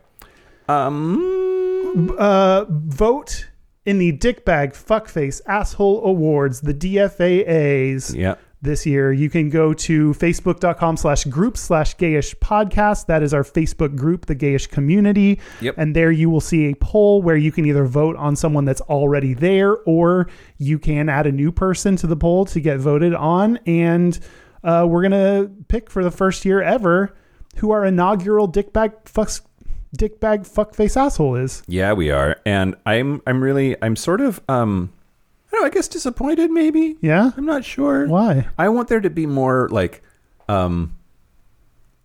[0.67, 2.13] Um.
[2.17, 3.47] Uh, vote
[3.85, 8.13] in the Dickbag Fuckface Asshole Awards, the DFAAs.
[8.15, 8.35] Yeah.
[8.61, 13.43] this year you can go to facebook.com slash group slash gayish podcast that is our
[13.43, 15.75] facebook group the gayish community Yep.
[15.77, 18.81] and there you will see a poll where you can either vote on someone that's
[18.81, 20.27] already there or
[20.57, 24.19] you can add a new person to the poll to get voted on and
[24.63, 27.15] uh, we're gonna pick for the first year ever
[27.57, 29.41] who our inaugural dickbag fucks
[29.97, 34.91] dickbag fuckface asshole is Yeah, we are, and I'm I'm really I'm sort of um
[35.47, 36.97] I don't know, I guess disappointed maybe.
[37.01, 38.07] yeah I'm not sure.
[38.07, 40.01] why I want there to be more like
[40.49, 40.95] um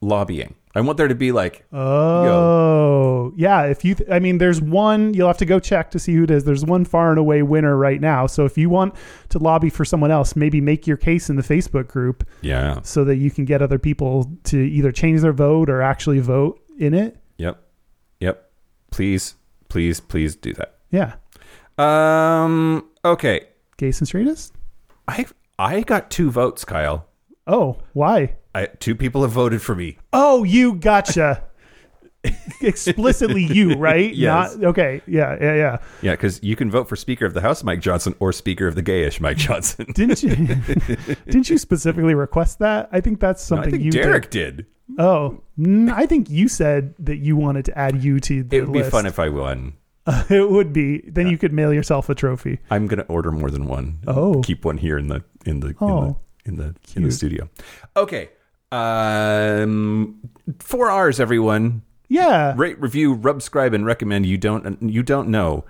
[0.00, 0.54] lobbying.
[0.72, 3.32] I want there to be like Oh, yo.
[3.36, 3.62] yeah.
[3.64, 6.22] If you, th- I mean, there's one, you'll have to go check to see who
[6.22, 6.44] it is.
[6.44, 8.28] There's one far and away winner right now.
[8.28, 8.94] So if you want
[9.30, 12.82] to lobby for someone else, maybe make your case in the Facebook group yeah.
[12.82, 16.60] so that you can get other people to either change their vote or actually vote
[16.78, 17.16] in it.
[18.90, 19.34] Please,
[19.68, 20.74] please, please do that.
[20.90, 21.14] Yeah.
[21.78, 23.48] Um okay.
[23.76, 24.54] Gays and straightest?
[25.08, 25.26] I
[25.58, 27.06] I got two votes, Kyle.
[27.46, 28.36] Oh, why?
[28.54, 29.98] I two people have voted for me.
[30.12, 31.44] Oh, you gotcha.
[32.60, 34.12] Explicitly you, right?
[34.20, 34.56] Yes.
[34.56, 35.00] Not, okay.
[35.06, 35.36] Yeah.
[35.40, 35.54] Yeah.
[35.54, 35.78] Yeah.
[36.02, 38.74] Yeah, because you can vote for Speaker of the House, Mike Johnson, or Speaker of
[38.74, 39.86] the Gayish, Mike Johnson.
[39.94, 40.36] Didn't you?
[40.36, 42.88] didn't you specifically request that?
[42.92, 44.02] I think that's No, something I think you did.
[44.02, 44.66] Derek did.
[44.98, 48.68] Oh, mm, I think you said that you wanted to add you to the It
[48.68, 49.74] would be fun if I won.
[50.28, 50.98] it would be.
[51.06, 52.58] Then you could mail yourself a trophy.
[52.70, 54.00] I'm gonna order more than one.
[54.06, 54.40] Oh.
[54.42, 56.16] keep one here in the in the Oh.
[56.44, 57.48] in the in the, in the studio.
[57.96, 58.30] Okay,
[58.72, 60.18] um,
[60.58, 61.82] four R's, everyone.
[62.10, 62.52] Yeah.
[62.56, 64.26] Rate, review, rub, scribe, and recommend.
[64.26, 65.64] You don't you don't know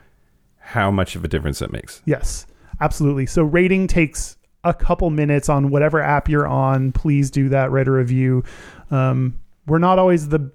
[0.59, 2.03] how much of a difference that makes.
[2.07, 2.47] Yes.
[2.81, 3.27] Absolutely.
[3.27, 7.71] So rating takes a couple minutes on whatever app you're on, please do that.
[7.71, 8.43] Write a review.
[8.91, 10.51] Um, we're not always the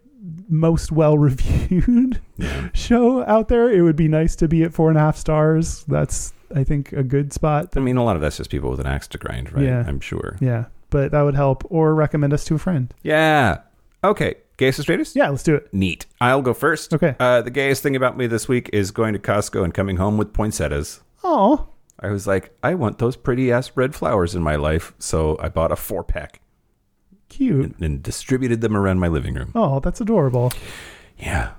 [0.49, 2.69] most well reviewed Yeah.
[2.73, 3.69] show out there.
[3.71, 5.83] It would be nice to be at four and a half stars.
[5.87, 7.69] That's I think a good spot.
[7.75, 9.63] I mean, a lot of that's just people with an axe to grind, right?
[9.65, 9.83] Yeah.
[9.87, 10.37] I'm sure.
[10.41, 11.63] Yeah, but that would help.
[11.69, 12.93] Or recommend us to a friend.
[13.03, 13.59] Yeah.
[14.03, 14.35] Okay.
[14.57, 15.15] Gayest straightest?
[15.15, 15.73] Yeah, let's do it.
[15.73, 16.05] Neat.
[16.21, 16.93] I'll go first.
[16.93, 17.15] Okay.
[17.19, 20.17] Uh, the gayest thing about me this week is going to Costco and coming home
[20.17, 21.01] with poinsettias.
[21.23, 21.67] Oh,
[21.99, 25.49] I was like, I want those pretty ass red flowers in my life, so I
[25.49, 26.39] bought a four pack
[27.29, 27.77] cute.
[27.79, 29.51] and distributed them around my living room.
[29.55, 30.53] Oh, that's adorable.
[31.17, 31.51] Yeah.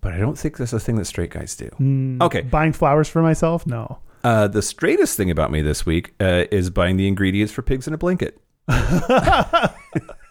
[0.00, 1.68] But I don't think that's a thing that straight guys do.
[1.80, 2.40] Mm, Okay.
[2.42, 3.66] Buying flowers for myself?
[3.66, 3.98] No.
[4.24, 7.86] Uh, the straightest thing about me this week uh, is buying the ingredients for pigs
[7.86, 8.38] in a blanket.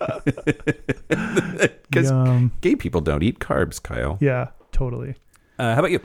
[1.92, 2.54] Because Yum.
[2.62, 4.18] gay people don't eat carbs, Kyle.
[4.22, 5.16] Yeah, totally.
[5.60, 6.00] Uh, how about you?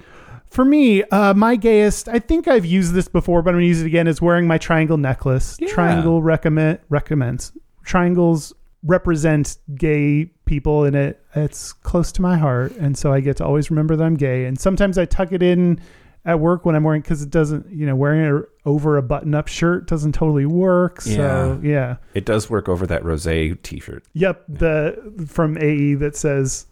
[0.51, 3.69] For me, uh, my gayest, I think I've used this before, but I'm going to
[3.69, 5.57] use it again, is wearing my triangle necklace.
[5.61, 5.69] Yeah.
[5.69, 7.53] Triangle recommend, recommends.
[7.85, 8.53] Triangles
[8.83, 12.73] represent gay people, and it it's close to my heart.
[12.77, 14.47] And so I get to always remember that I'm gay.
[14.47, 15.81] And sometimes I tuck it in
[16.27, 19.35] at work when I'm wearing, because it doesn't, you know, wearing it over a button
[19.35, 21.01] up shirt doesn't totally work.
[21.01, 21.97] So, yeah.
[22.15, 24.05] It does work over that rose t shirt.
[24.13, 24.45] Yep.
[24.49, 26.67] The from AE that says,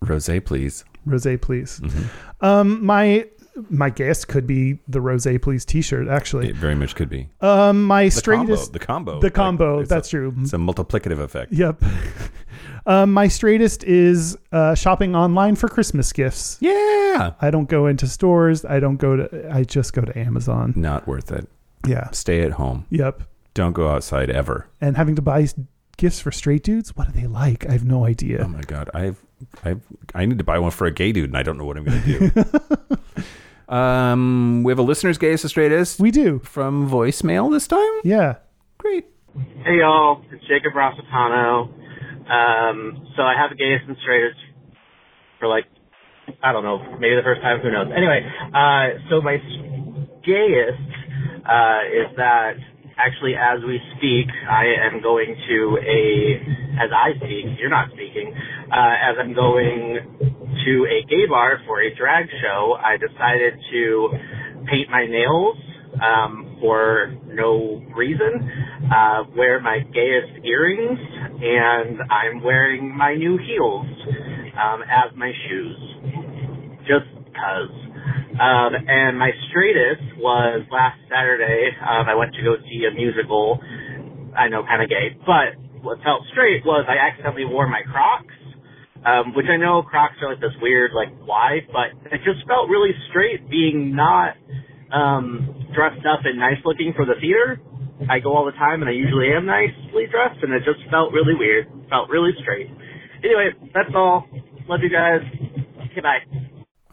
[0.00, 0.84] Rose, please.
[1.06, 1.80] Rose, please.
[1.80, 2.04] Mm-hmm.
[2.44, 3.28] Um, my
[3.70, 6.08] my guess could be the Rose Please T-shirt.
[6.08, 7.28] Actually, It very much could be.
[7.40, 8.72] um, my The straightest, combo.
[8.72, 9.20] The combo.
[9.20, 9.78] the Like, combo.
[9.80, 10.34] a- that's true.
[10.40, 11.52] It's a multiplicative effect.
[11.52, 11.82] Yep.
[12.86, 16.58] um, my straightest is uh, shopping online for Christmas gifts.
[16.60, 17.32] Yeah.
[17.40, 18.64] I don't go into stores.
[18.64, 19.50] I don't go to.
[19.52, 20.72] I just go to Amazon.
[20.76, 21.48] Not worth it.
[21.86, 22.10] Yeah.
[22.10, 22.86] Stay at home.
[22.90, 23.22] Yep.
[23.54, 24.66] Don't go outside ever.
[24.80, 25.46] And having to buy
[25.96, 26.96] gifts for straight dudes.
[26.96, 27.66] What are they like?
[27.68, 28.42] I have no idea.
[28.44, 29.24] Oh my god, I've
[29.64, 29.80] I've
[30.14, 31.84] I need to buy one for a gay dude, and I don't know what I'm
[31.84, 32.44] going to do.
[33.68, 36.38] um, we have a listener's gayest or straightest We do.
[36.40, 37.90] from voicemail this time.
[38.04, 38.36] Yeah.
[38.78, 39.06] Great.
[39.64, 41.68] Hey y'all, it's Jacob Rossitano.
[42.30, 44.38] Um, so I have a gayest and straightest
[45.40, 45.64] for like,
[46.42, 47.88] I don't know, maybe the first time, who knows.
[47.94, 48.20] Anyway,
[48.54, 50.78] uh, so my s- gayest,
[51.44, 52.54] uh, is that
[52.96, 56.40] actually as we speak, I am going to a,
[56.80, 58.32] as I speak, you're not speaking,
[58.72, 59.98] uh, as I'm going
[60.64, 64.08] to a gay bar for a drag show, I decided to
[64.70, 65.56] paint my nails
[66.02, 68.50] um, for no reason,
[68.92, 73.86] uh, wear my gayest earrings, and I'm wearing my new heels
[74.60, 75.76] um, as my shoes,
[76.80, 77.70] just cause.
[78.34, 81.70] Um, and my straightest was last Saturday.
[81.80, 83.60] Um, I went to go see a musical.
[84.36, 88.33] I know, kind of gay, but what felt straight was I accidentally wore my Crocs,
[89.04, 92.68] um, which I know Crocs are like this weird, like why, but it just felt
[92.68, 94.36] really straight being not
[94.92, 97.60] um, dressed up and nice looking for the theater.
[98.08, 101.12] I go all the time, and I usually am nicely dressed, and it just felt
[101.12, 101.68] really weird.
[101.88, 102.68] Felt really straight.
[103.22, 104.26] Anyway, that's all.
[104.68, 105.20] Love you guys.
[105.92, 106.18] Okay, bye.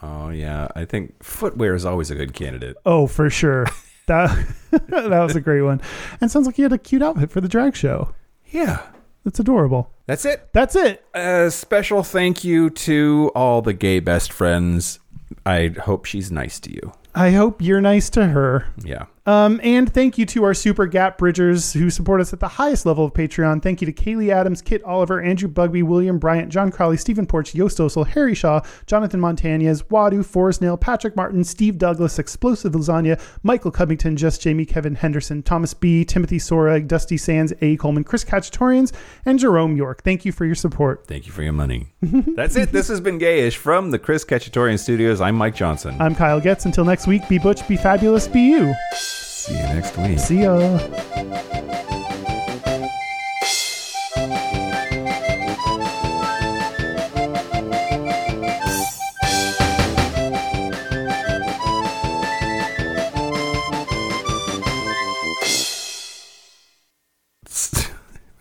[0.01, 2.77] Oh yeah, I think footwear is always a good candidate.
[2.85, 3.65] Oh, for sure.
[4.07, 5.79] That that was a great one.
[6.19, 8.13] And sounds like you had a cute outfit for the drag show.
[8.47, 8.81] Yeah,
[9.23, 9.91] That's adorable.
[10.07, 10.49] that's it.
[10.53, 11.05] That's it.
[11.13, 14.99] A special thank you to all the gay best friends.
[15.45, 16.91] I hope she's nice to you.
[17.13, 18.67] I hope you're nice to her.
[18.83, 19.05] Yeah.
[19.27, 22.87] Um, and thank you to our super gap bridgers who support us at the highest
[22.87, 23.61] level of Patreon.
[23.61, 27.53] Thank you to Kaylee Adams, Kit Oliver, Andrew Bugby, William Bryant, John Crowley, Stephen Porch,
[27.53, 33.21] Yost Osel, Harry Shaw, Jonathan Montañez, Wadu, Forrest Nail, Patrick Martin, Steve Douglas, Explosive Lasagna,
[33.43, 37.77] Michael Covington, Just Jamie, Kevin Henderson, Thomas B, Timothy Sorag, Dusty Sands, A.
[37.77, 38.91] Coleman, Chris Cacciatorians,
[39.25, 40.01] and Jerome York.
[40.03, 41.05] Thank you for your support.
[41.05, 41.93] Thank you for your money.
[42.01, 42.71] That's it.
[42.71, 45.21] This has been Gayish from the Chris Cacciatorian Studios.
[45.21, 45.95] I'm Mike Johnson.
[45.99, 46.65] I'm Kyle Getz.
[46.65, 48.75] Until next week, be Butch, be fabulous, be you.
[48.93, 50.19] See you next week.
[50.19, 50.55] See ya.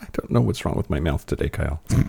[0.01, 1.81] I don't know what's wrong with my mouth today, Kyle.